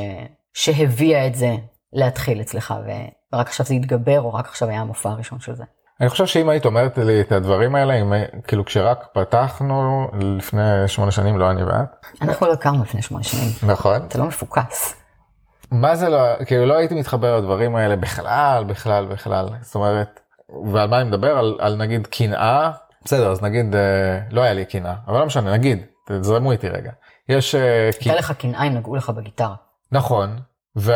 שהביאה 0.54 1.26
את 1.26 1.34
זה 1.34 1.54
להתחיל 1.92 2.40
אצלך, 2.40 2.74
ורק 3.32 3.46
עכשיו 3.46 3.66
זה 3.66 3.74
התגבר, 3.74 4.20
או 4.20 4.34
רק 4.34 4.46
עכשיו 4.46 4.68
היה 4.68 4.80
המופע 4.80 5.10
הראשון 5.10 5.40
של 5.40 5.54
זה. 5.54 5.64
אני 6.00 6.08
חושב 6.08 6.26
שאם 6.26 6.48
היית 6.48 6.64
אומרת 6.64 6.98
לי 6.98 7.20
את 7.20 7.32
הדברים 7.32 7.74
האלה, 7.74 7.94
אם, 7.94 8.12
כאילו 8.46 8.64
כשרק 8.64 9.06
פתחנו 9.12 10.08
לפני 10.20 10.88
שמונה 10.88 11.10
שנים, 11.10 11.38
לא 11.38 11.50
אני 11.50 11.62
ואת, 11.62 12.06
אנחנו 12.22 12.46
לא 12.46 12.52
הכרנו 12.52 12.82
לפני 12.82 13.02
שמונה 13.02 13.24
שנים. 13.24 13.50
נכון? 13.62 14.06
אתה 14.08 14.18
לא 14.18 14.24
מפוקס. 14.24 14.96
מה 15.70 15.96
זה 15.96 16.08
לא, 16.08 16.44
כאילו 16.46 16.66
לא 16.66 16.76
הייתי 16.76 16.94
מתחבר 16.94 17.36
לדברים 17.36 17.76
האלה 17.76 17.96
בכלל, 17.96 18.64
בכלל, 18.64 19.06
בכלל. 19.06 19.48
זאת 19.60 19.74
אומרת, 19.74 20.20
ועל 20.72 20.88
מה 20.88 21.00
אני 21.00 21.08
מדבר? 21.08 21.38
על, 21.38 21.56
על 21.60 21.76
נגיד 21.76 22.06
קנאה, 22.06 22.70
בסדר, 23.04 23.30
אז 23.30 23.42
נגיד, 23.42 23.74
אה, 23.74 24.18
לא 24.30 24.40
היה 24.40 24.52
לי 24.52 24.64
קנאה, 24.64 24.94
אבל 25.06 25.18
לא 25.18 25.26
משנה, 25.26 25.52
נגיד, 25.52 25.82
תזרמו 26.06 26.52
איתי 26.52 26.68
רגע. 26.68 26.90
יש... 27.28 27.54
אה, 27.54 27.90
הייתה 28.00 28.14
לך 28.14 28.32
קנאה 28.32 28.66
אם 28.66 28.72
נגעו 28.72 28.96
לך 28.96 29.10
בגיטרה. 29.10 29.54
נכון, 29.92 30.38
ו, 30.76 30.92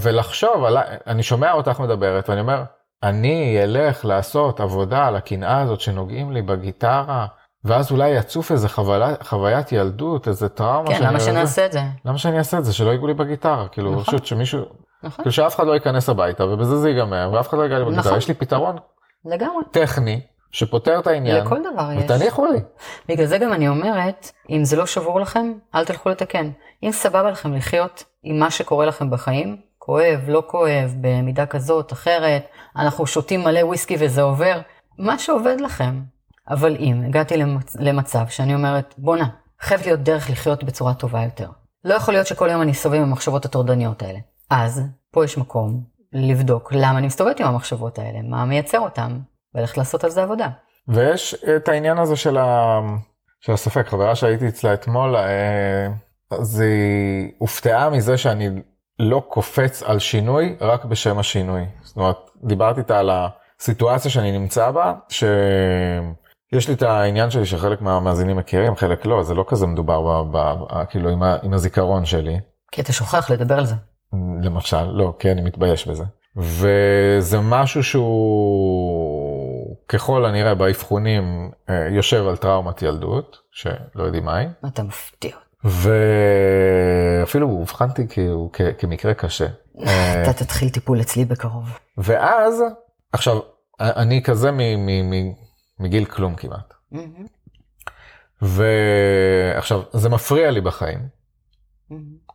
ולחשוב, 0.00 0.64
על, 0.64 0.76
אני 1.06 1.22
שומע 1.22 1.52
אותך 1.52 1.80
מדברת 1.80 2.28
ואני 2.28 2.40
אומר, 2.40 2.62
אני 3.02 3.62
אלך 3.62 4.04
לעשות 4.04 4.60
עבודה 4.60 5.06
על 5.06 5.16
הקנאה 5.16 5.60
הזאת 5.60 5.80
שנוגעים 5.80 6.32
לי 6.32 6.42
בגיטרה, 6.42 7.26
ואז 7.64 7.90
אולי 7.90 8.10
יצוף 8.10 8.52
איזה 8.52 8.68
חוויה, 8.68 9.14
חוויית 9.22 9.72
ילדות, 9.72 10.28
איזה 10.28 10.48
טראומה. 10.48 10.88
כן, 10.88 10.94
שאני 10.94 11.06
למה 11.06 11.12
יודע. 11.12 11.24
שנעשה 11.24 11.66
את 11.66 11.72
זה? 11.72 11.80
למה 12.04 12.18
שאני 12.18 12.38
אעשה 12.38 12.58
את 12.58 12.64
זה? 12.64 12.72
שלא 12.72 12.90
ייגעו 12.90 13.06
לי 13.06 13.14
בגיטרה, 13.14 13.68
כאילו, 13.68 13.90
נכון. 13.90 14.04
פשוט 14.04 14.26
שמישהו, 14.26 14.60
נכון, 15.02 15.16
כאילו 15.16 15.32
שאף 15.32 15.56
אחד 15.56 15.66
לא 15.66 15.72
ייכנס 15.72 16.08
הביתה 16.08 16.44
ובזה 16.44 16.76
זה 16.76 16.88
ייגמר, 16.88 17.30
ואף 17.32 17.48
אחד 17.48 17.58
לא 17.58 17.62
ייגע 17.62 17.78
לי 17.78 17.84
בגיטרה, 17.84 18.04
נכון. 18.04 18.18
יש 18.18 18.28
לי 18.28 18.34
פתרון 18.34 18.76
לגמרי. 19.24 19.62
טכני 19.70 20.20
שפותר 20.52 20.98
את 20.98 21.06
העניין, 21.06 21.44
לכל 21.44 21.58
דבר 21.72 21.92
יש. 21.92 22.04
ותניחו 22.04 22.46
לי. 22.46 22.58
בגלל 23.08 23.26
זה 23.26 23.38
גם 23.38 23.52
אני 23.52 23.68
אומרת, 23.68 24.30
אם 24.50 24.64
זה 24.64 24.76
לא 24.76 24.86
שבור 24.86 25.20
לכם, 25.20 25.52
אל 25.74 25.84
תלכו 25.84 26.08
לתקן. 26.08 26.50
אם 26.82 26.92
סבבה 26.92 27.30
לכם 27.30 27.54
לחיות 27.54 28.04
עם 28.22 28.38
מה 28.38 28.50
שקורה 28.50 28.86
לכם 28.86 29.10
בחיים, 29.10 29.56
כואב, 29.84 30.20
לא 30.28 30.42
כואב, 30.46 30.94
במידה 31.00 31.46
כזאת, 31.46 31.92
אחרת, 31.92 32.46
אנחנו 32.76 33.06
שותים 33.06 33.40
מלא 33.40 33.60
וויסקי 33.60 33.96
וזה 34.00 34.22
עובר, 34.22 34.60
מה 34.98 35.18
שעובד 35.18 35.56
לכם. 35.60 36.00
אבל 36.48 36.76
אם 36.80 37.02
הגעתי 37.06 37.36
למצ... 37.36 37.76
למצב 37.76 38.28
שאני 38.28 38.54
אומרת, 38.54 38.94
בואנה, 38.98 39.28
חייבת 39.60 39.86
להיות 39.86 40.00
דרך 40.00 40.30
לחיות 40.30 40.64
בצורה 40.64 40.94
טובה 40.94 41.24
יותר. 41.24 41.48
לא 41.84 41.94
יכול 41.94 42.14
להיות 42.14 42.26
שכל 42.26 42.48
יום 42.50 42.62
אני 42.62 42.72
אסתובב 42.72 42.96
עם 42.96 43.02
המחשבות 43.02 43.44
הטורדניות 43.44 44.02
האלה. 44.02 44.18
אז, 44.50 44.82
פה 45.10 45.24
יש 45.24 45.38
מקום 45.38 45.84
לבדוק 46.12 46.72
למה 46.72 46.98
אני 46.98 47.06
מסתובבת 47.06 47.40
עם 47.40 47.46
המחשבות 47.46 47.98
האלה, 47.98 48.18
מה 48.22 48.44
מייצר 48.44 48.80
אותם, 48.80 49.18
וללכת 49.54 49.78
לעשות 49.78 50.04
על 50.04 50.10
זה 50.10 50.22
עבודה. 50.22 50.48
ויש 50.88 51.34
את 51.56 51.68
העניין 51.68 51.98
הזה 51.98 52.16
של, 52.16 52.38
ה... 52.38 52.80
של 53.40 53.52
הספק, 53.52 53.88
חברה 53.88 54.14
שהייתי 54.14 54.48
אצלה 54.48 54.74
אתמול, 54.74 55.16
אה, 55.16 55.88
אז 56.30 56.60
היא 56.60 57.32
הופתעה 57.38 57.90
מזה 57.90 58.18
שאני 58.18 58.50
לא 59.02 59.22
קופץ 59.28 59.82
על 59.82 59.98
שינוי 59.98 60.56
רק 60.60 60.84
בשם 60.84 61.18
השינוי. 61.18 61.64
זאת 61.82 61.96
אומרת, 61.96 62.16
דיברתי 62.44 62.80
איתה 62.80 62.98
על 62.98 63.10
הסיטואציה 63.10 64.10
שאני 64.10 64.38
נמצא 64.38 64.70
בה, 64.70 64.94
שיש 65.08 66.68
לי 66.68 66.74
את 66.74 66.82
העניין 66.82 67.30
שלי 67.30 67.46
שחלק 67.46 67.80
מהמאזינים 67.80 68.36
מכירים, 68.36 68.76
חלק 68.76 69.06
לא, 69.06 69.22
זה 69.22 69.34
לא 69.34 69.44
כזה 69.48 69.66
מדובר 69.66 70.22
ב... 70.22 70.28
ב... 70.30 70.36
ב... 70.36 70.84
כאילו 70.84 71.10
עם, 71.10 71.22
ה... 71.22 71.36
עם 71.42 71.52
הזיכרון 71.52 72.04
שלי. 72.04 72.40
כי 72.72 72.80
אתה 72.80 72.92
שוכח 72.92 73.30
לדבר 73.30 73.58
על 73.58 73.66
זה. 73.66 73.74
למשל, 74.42 74.84
לא, 74.84 75.14
כי 75.18 75.32
אני 75.32 75.42
מתבייש 75.42 75.88
בזה. 75.88 76.04
וזה 76.36 77.38
משהו 77.40 77.82
שהוא 77.82 79.76
ככל 79.88 80.24
הנראה 80.24 80.54
באבחונים 80.54 81.50
אה, 81.70 81.88
יושב 81.90 82.26
על 82.28 82.36
טראומת 82.36 82.82
ילדות, 82.82 83.38
שלא 83.52 84.02
יודעים 84.02 84.24
מהי, 84.24 84.46
אתה 84.66 84.82
מפתיע. 84.82 85.36
ואפילו 85.64 87.48
אובחנתי 87.50 88.06
כ- 88.52 88.60
כמקרה 88.78 89.14
קשה. 89.14 89.46
אה, 89.86 90.22
אתה 90.22 90.32
תתחיל 90.32 90.68
טיפול 90.70 91.00
אצלי 91.00 91.24
בקרוב. 91.24 91.78
ואז, 91.98 92.62
עכשיו, 93.12 93.38
אני 93.80 94.22
כזה 94.22 94.50
מ- 94.50 94.56
מ- 94.86 95.10
מ- 95.10 95.32
מגיל 95.80 96.04
כלום 96.04 96.34
כמעט. 96.34 96.74
ועכשיו, 98.42 99.82
זה 99.92 100.08
מפריע 100.08 100.50
לי 100.50 100.60
בחיים, 100.60 101.00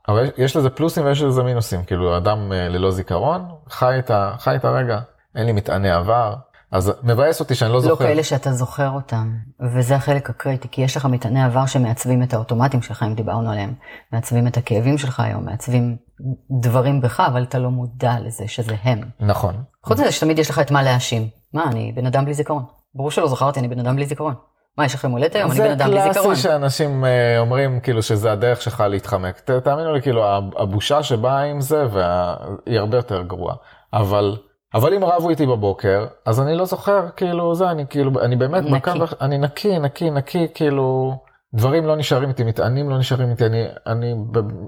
אבל 0.07 0.31
יש- 0.37 0.55
לזה 0.55 0.69
פלוסים 0.69 1.05
ויש 1.05 1.21
לזה 1.21 1.43
מינוסים, 1.43 1.83
כאילו 1.83 2.17
אדם 2.17 2.51
אה, 2.53 2.69
ללא 2.69 2.91
זיכרון, 2.91 3.45
חי 3.69 3.99
את, 3.99 4.11
ה, 4.11 4.35
חי 4.39 4.55
את 4.55 4.65
הרגע, 4.65 4.99
אין 5.35 5.45
לי 5.45 5.51
מטעני 5.51 5.91
עבר, 5.91 6.35
אז 6.71 6.93
מבאס 7.03 7.39
אותי 7.39 7.55
שאני 7.55 7.69
לא 7.69 7.75
לא 7.75 7.81
זוכר. 7.81 8.05
כאלה 8.05 8.23
שאתה 8.23 8.53
זוכר 8.53 8.89
אותם, 8.89 9.33
וזה 9.75 9.95
החלק 9.95 10.29
הקריטי, 10.29 10.67
כי 10.71 10.81
יש 10.81 10.97
לך 10.97 11.05
מטעני 11.05 11.43
עבר 11.43 11.65
שמעצבים 11.65 12.23
את 12.23 12.33
האוטומטים 12.33 12.81
שלך, 12.81 13.03
אם 13.03 13.13
דיברנו 13.13 13.51
עליהם, 13.51 13.73
מעצבים 14.11 14.47
את 14.47 14.57
הכאבים 14.57 14.97
שלך 14.97 15.19
היום, 15.19 15.45
מעצבים 15.45 15.97
דברים 16.61 17.01
בך, 17.01 17.19
אבל 17.19 17.43
אתה 17.43 17.59
לא 17.59 17.69
מודע 17.69 18.15
לזה 18.19 18.47
שזה 18.47 18.75
הם. 18.83 19.01
נכון. 19.19 19.55
חוץ 19.83 19.99
מזה 19.99 20.11
שתמיד 20.11 20.39
יש 20.39 20.49
לך 20.49 20.59
את 20.59 20.71
מה 20.71 20.83
להאשים. 20.83 21.27
מה, 21.53 21.63
אני 21.63 21.91
בן 21.95 22.05
אדם 22.05 22.25
בלי 22.25 22.33
זיכרון. 22.33 22.63
ברור 22.95 23.11
שלא 23.11 23.27
זכרתי, 23.27 23.59
אני 23.59 23.67
בן 23.67 23.79
אדם 23.79 23.95
בלי 23.95 24.05
זיכרון. 24.05 24.33
מה, 24.77 24.85
יש 24.85 24.95
לך 24.95 25.03
יום 25.03 25.13
הולדת 25.13 25.35
היום? 25.35 25.51
אני 25.51 25.59
בן 25.59 25.71
אדם 25.71 25.89
בלי 25.89 26.01
זה 26.01 26.07
זיכרון. 26.07 26.27
קלאסי 26.27 26.41
שאנשים 26.41 27.05
אה, 27.05 27.39
אומרים 27.39 27.79
כאילו 27.79 28.03
שזה 28.03 28.31
הדרך 28.31 28.61
שלך 28.61 28.83
להתחמק. 28.89 29.39
תאמינו 29.39 29.93
לי, 29.93 30.01
כאילו 30.01 30.25
הבושה 30.57 31.03
שבאה 31.03 31.41
עם 31.41 31.61
זה 31.61 31.85
וה... 31.91 32.35
היא 32.65 32.79
הרבה 32.79 32.97
יותר 32.97 33.21
גרועה. 33.21 33.55
אבל, 33.93 34.37
אבל 34.73 34.93
אם 34.93 35.03
רבו 35.03 35.29
איתי 35.29 35.45
בבוקר, 35.45 36.05
אז 36.25 36.41
אני 36.41 36.55
לא 36.55 36.65
זוכר, 36.65 37.09
כאילו 37.15 37.55
זה, 37.55 37.71
אני 37.71 37.87
כאילו, 37.89 38.11
אני 38.21 38.35
באמת, 38.35 38.63
נקי. 38.63 38.91
בקו, 38.91 39.05
אני 39.21 39.37
נקי, 39.37 39.79
נקי, 39.79 40.09
נקי, 40.09 40.47
כאילו, 40.53 41.17
דברים 41.53 41.85
לא 41.85 41.95
נשארים 41.95 42.29
איתי, 42.29 42.43
מטענים 42.43 42.89
לא 42.89 42.97
נשארים 42.97 43.29
איתי, 43.29 43.45
אני, 43.45 43.65
אני 43.87 44.15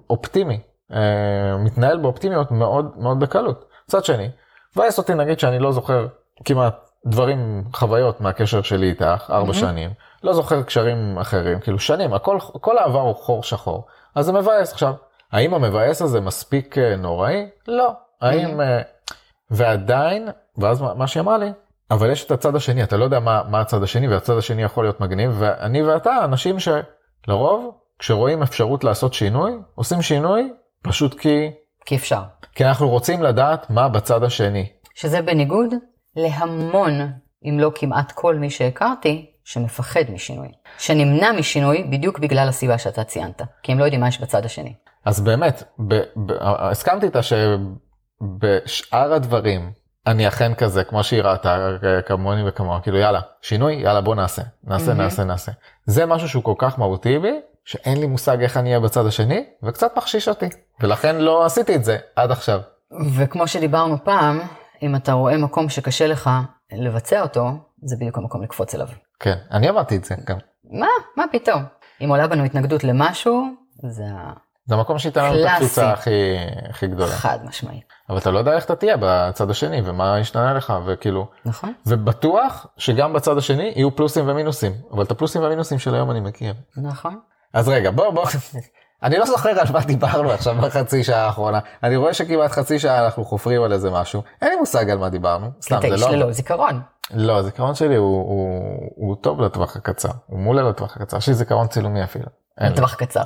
אופטימי, 0.10 0.60
אה, 0.94 1.58
מתנהל 1.58 1.98
באופטימיות 1.98 2.52
מאוד 2.52 2.92
מאוד 2.98 3.20
בקלות. 3.20 3.66
מצד 3.88 4.06
שני, 4.06 4.30
מבאס 4.76 4.98
אותי 4.98 5.14
נגיד 5.14 5.40
שאני 5.40 5.60
לא 5.60 5.72
זוכר 5.72 6.08
כמעט 6.46 6.90
דברים, 7.06 7.64
חוויות 7.74 8.22
מהקשר 8.22 8.62
שלי 8.62 8.90
איתך, 8.90 9.32
ארבע 9.34 9.54
שנים, 9.54 9.90
לא 10.24 10.34
זוכר 10.34 10.64
קשרים 10.64 11.18
אחרים, 11.18 11.60
כאילו 11.60 11.80
שנים, 11.80 12.14
הכל, 12.14 12.38
כל 12.40 12.78
העבר 12.78 13.02
הוא 13.02 13.16
חור 13.16 13.44
שחור, 13.44 13.86
אז 14.16 14.26
זה 14.26 14.34
מבאס 14.34 14.72
עכשיו. 14.72 14.94
האם 15.32 15.54
המבאס 15.54 16.02
הזה 16.02 16.22
מספיק 16.22 16.78
אה, 16.78 16.96
נוראי? 16.96 17.48
לא. 17.68 17.92
האם... 18.22 18.62
אה, 18.62 18.82
ועדיין, 19.52 20.28
ואז 20.58 20.82
מה 20.82 21.08
שהיא 21.08 21.22
אמרה 21.22 21.38
לי, 21.38 21.50
אבל 21.92 22.12
יש 22.12 22.26
את 22.26 22.32
הצד 22.32 22.56
השני, 22.56 22.84
אתה 22.84 22.98
לא 22.98 23.04
יודע 23.04 23.20
מה, 23.20 23.42
מה 23.50 23.62
הצד 23.62 23.84
השני, 23.84 24.08
והצד 24.08 24.38
השני 24.38 24.64
יכול 24.64 24.84
להיות 24.84 25.02
מגניב, 25.02 25.36
ואני 25.40 25.84
ואתה 25.84 26.24
אנשים 26.24 26.56
שלרוב, 26.60 27.76
כשרואים 28.00 28.44
אפשרות 28.44 28.84
לעשות 28.84 29.14
שינוי, 29.14 29.52
עושים 29.76 30.02
שינוי 30.02 30.54
פשוט 30.84 31.20
כי, 31.20 31.52
כי 31.86 31.96
אפשר. 31.96 32.22
כי 32.56 32.66
אנחנו 32.66 32.90
רוצים 32.90 33.24
לדעת 33.24 33.70
מה 33.70 33.90
בצד 33.90 34.24
השני. 34.24 34.70
שזה 34.96 35.22
בניגוד 35.22 35.74
להמון, 36.16 36.92
אם 37.44 37.60
לא 37.60 37.72
כמעט 37.76 38.12
כל 38.12 38.36
מי 38.36 38.50
שהכרתי, 38.50 39.32
שמפחד 39.44 40.04
משינוי. 40.14 40.48
שנמנע 40.78 41.32
משינוי 41.32 41.84
בדיוק 41.84 42.20
בגלל 42.20 42.48
הסיבה 42.48 42.78
שאתה 42.78 43.04
ציינת. 43.04 43.42
כי 43.64 43.72
הם 43.72 43.80
לא 43.80 43.84
יודעים 43.84 44.02
מה 44.02 44.08
יש 44.08 44.22
בצד 44.22 44.46
השני. 44.46 44.74
אז 45.06 45.22
באמת, 45.22 45.64
ב, 45.88 45.94
ב, 45.96 46.32
הסכמתי 46.42 47.06
איתה 47.06 47.20
שבשאר 48.24 49.14
הדברים, 49.14 49.72
אני 50.08 50.28
אכן 50.28 50.54
כזה, 50.54 50.84
כמו 50.84 51.04
שהיא 51.04 51.22
ראתה, 51.22 51.70
כמוני 52.06 52.50
וכמוה, 52.50 52.82
כאילו 52.82 52.98
יאללה, 52.98 53.22
שינוי, 53.42 53.74
יאללה 53.74 54.02
בוא 54.02 54.16
נעשה, 54.16 54.42
נעשה, 54.64 54.94
נעשה, 54.94 55.24
נעשה. 55.24 55.52
זה 55.86 56.06
משהו 56.06 56.30
שהוא 56.30 56.44
כל 56.44 56.54
כך 56.58 56.80
מהותי 56.80 57.20
בי, 57.20 57.40
שאין 57.66 58.00
לי 58.00 58.08
מושג 58.08 58.42
איך 58.42 58.58
אני 58.58 58.70
אהיה 58.70 58.80
בצד 58.80 59.06
השני, 59.06 59.46
וקצת 59.64 59.98
מחשיש 59.98 60.28
אותי, 60.28 60.50
ולכן 60.80 61.16
לא 61.16 61.46
עשיתי 61.46 61.76
את 61.76 61.84
זה 61.84 61.98
עד 62.16 62.32
עכשיו. 62.32 62.60
וכמו 63.16 63.48
שדיברנו 63.48 64.04
פעם, 64.04 64.40
אם 64.82 64.96
אתה 64.96 65.14
רואה 65.14 65.38
מקום 65.38 65.70
שקשה 65.70 66.08
לך 66.08 66.30
לבצע 66.72 67.22
אותו, 67.22 67.50
זה 67.84 67.96
בדיוק 67.96 68.18
המקום 68.18 68.44
לקפוץ 68.44 68.76
אליו. 68.76 68.88
כן, 69.20 69.36
אני 69.52 69.70
אמרתי 69.70 69.96
את 69.96 70.06
זה 70.06 70.16
גם. 70.26 70.38
מה? 70.72 70.88
מה 71.18 71.24
פתאום? 71.32 71.64
אם 72.02 72.10
עולה 72.10 72.28
בנו 72.28 72.44
התנגדות 72.44 72.84
למשהו, 72.84 73.48
זה 73.90 74.04
זה 74.70 74.76
המקום 74.76 75.00
שייתן 75.00 75.26
לנו 75.26 75.42
את. 75.42 75.48
הקפיצה 75.50 75.92
הכי, 75.92 76.36
הכי 76.70 76.88
גדולה. 76.88 77.12
חד 77.12 77.40
משמעית. 77.44 77.84
אבל 78.10 78.18
אתה 78.18 78.32
לא 78.32 78.40
יודע 78.40 78.54
איך 78.54 78.66
אתה 78.66 78.76
תהיה 78.76 78.96
בצד 79.00 79.50
השני, 79.50 79.82
ומה 79.86 80.20
ישתנה 80.20 80.54
לך, 80.54 80.74
וכאילו, 80.86 81.28
נכון? 81.46 81.74
ובטוח 81.86 82.68
שגם 82.78 83.14
בצד 83.14 83.38
השני 83.38 83.74
יהיו 83.76 83.96
פלוסים 83.96 84.30
ומינוסים, 84.30 84.74
אבל 84.92 85.04
את 85.04 85.12
הפלוסים 85.12 85.42
והמינוסים 85.42 85.80
של 85.80 85.96
היום 85.96 86.12
אני 86.12 86.20
מכיר. 86.20 86.54
נכון. 86.78 87.20
אז 87.54 87.70
רגע, 87.70 87.92
בוא, 87.92 88.10
בוא, 88.10 88.26
אני 89.04 89.18
לא 89.18 89.26
זוכר 89.26 89.50
על 89.50 89.68
מה 89.74 89.80
דיברנו 89.80 90.32
עכשיו 90.32 90.56
בחצי 90.62 91.04
שעה 91.04 91.26
האחרונה. 91.26 91.60
אני 91.84 91.96
רואה 91.96 92.14
שכמעט 92.14 92.52
חצי 92.52 92.80
שעה 92.80 93.06
אנחנו 93.06 93.26
חופרים 93.26 93.64
על 93.64 93.74
איזה 93.74 93.92
משהו. 93.92 94.22
אין 94.42 94.50
לי 94.50 94.56
מושג 94.56 94.90
על 94.90 94.98
מה 94.98 95.10
דיברנו. 95.10 95.48
סתם, 95.62 95.80
זה 95.82 96.06
לא... 96.06 96.12
ללא 96.12 96.32
זיכרון. 96.32 96.82
לא, 97.14 97.38
הזיכרון 97.38 97.76
שלי 97.76 97.96
הוא, 97.96 98.22
הוא, 98.30 98.90
הוא 98.96 99.16
טוב 99.22 99.42
לטווח 99.42 99.76
הקצר. 99.76 100.10
הוא 100.28 100.40
מעולה 100.40 100.62
לטווח 100.62 100.98
הקצר. 100.98 101.18
יש 101.18 101.28
לי 101.28 101.34
זיכרון 101.34 101.68
צילומי 101.68 102.04
אפילו. 102.04 102.26
אין 102.58 102.70
לי. 102.70 102.76
טווח 102.76 102.96
קצר. 102.96 103.24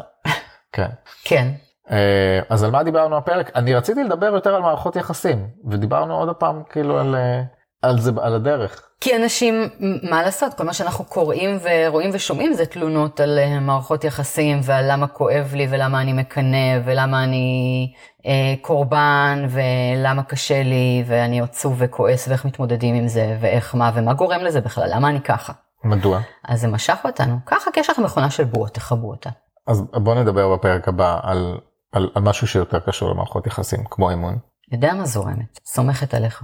כן. 0.74 0.90
כן. 1.24 1.48
אה, 1.92 2.40
אז 2.50 2.64
על 2.64 2.72
מה 2.72 2.84
דיברנו 2.84 3.18
הפרק? 3.18 3.52
אני 3.56 3.76
רציתי 3.76 4.04
לדבר 4.04 4.26
יותר 4.28 4.56
על 4.56 4.62
מערכות 4.62 4.96
יחסים, 4.96 5.48
ודיברנו 5.70 6.16
עוד 6.16 6.36
פעם 6.36 6.64
כאילו 6.70 7.00
על, 7.00 7.16
אה, 7.16 7.42
על 7.82 8.00
זה 8.00 8.12
על 8.22 8.36
הדרך. 8.36 8.90
כי 9.02 9.16
אנשים, 9.16 9.70
מה 10.10 10.24
לעשות, 10.24 10.54
כל 10.54 10.64
מה 10.64 10.74
שאנחנו 10.74 11.06
קוראים 11.06 11.58
ורואים 11.64 12.10
ושומעים 12.14 12.54
זה 12.54 12.66
תלונות 12.66 13.20
על 13.20 13.40
אה, 13.40 13.60
מערכות 13.60 14.04
יחסים 14.04 14.60
ועל 14.64 14.92
למה 14.92 15.08
כואב 15.08 15.52
לי 15.54 15.68
ולמה 15.70 16.02
אני 16.02 16.14
מקנא 16.14 16.80
ולמה 16.86 17.24
אני 17.24 17.94
אה, 18.26 18.54
קורבן 18.62 19.46
ולמה 19.50 20.24
קשה 20.24 20.64
לי 20.64 21.04
ואני 21.08 21.42
עצוב 21.42 21.76
וכועס 21.78 22.28
ואיך 22.28 22.46
מתמודדים 22.46 22.96
עם 22.96 23.08
זה 23.08 23.38
ואיך 23.40 23.76
מה 23.76 23.92
ומה 23.94 24.14
גורם 24.14 24.42
לזה 24.42 24.62
בכלל, 24.62 24.90
למה 24.96 25.10
אני 25.10 25.22
ככה. 25.22 25.54
מדוע? 25.84 26.20
אז 26.48 26.62
זה 26.62 26.68
משך 26.68 26.98
אותנו, 27.06 27.38
ככה 27.46 27.72
כי 27.72 27.80
יש 27.80 27.90
לך 27.90 28.00
מכונה 28.00 28.30
של 28.30 28.44
בועות, 28.44 28.74
תכבו 28.74 29.10
אותה. 29.10 29.30
אז 29.68 29.82
בוא 29.82 30.16
נדבר 30.16 30.56
בפרק 30.56 30.88
הבא 30.88 31.20
על, 31.24 31.58
על, 31.92 32.10
על 32.16 32.24
משהו 32.24 32.48
שיותר 32.48 32.80
קשור 32.80 33.10
למערכות 33.10 33.48
יחסים, 33.48 33.84
כמו 33.84 34.10
אימון. 34.10 34.38
יודע 34.72 34.94
מה 34.94 35.06
זורמת, 35.06 35.60
סומכת 35.66 36.14
עליך. 36.14 36.44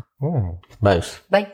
ביי. 0.82 1.00
ביי. 1.32 1.46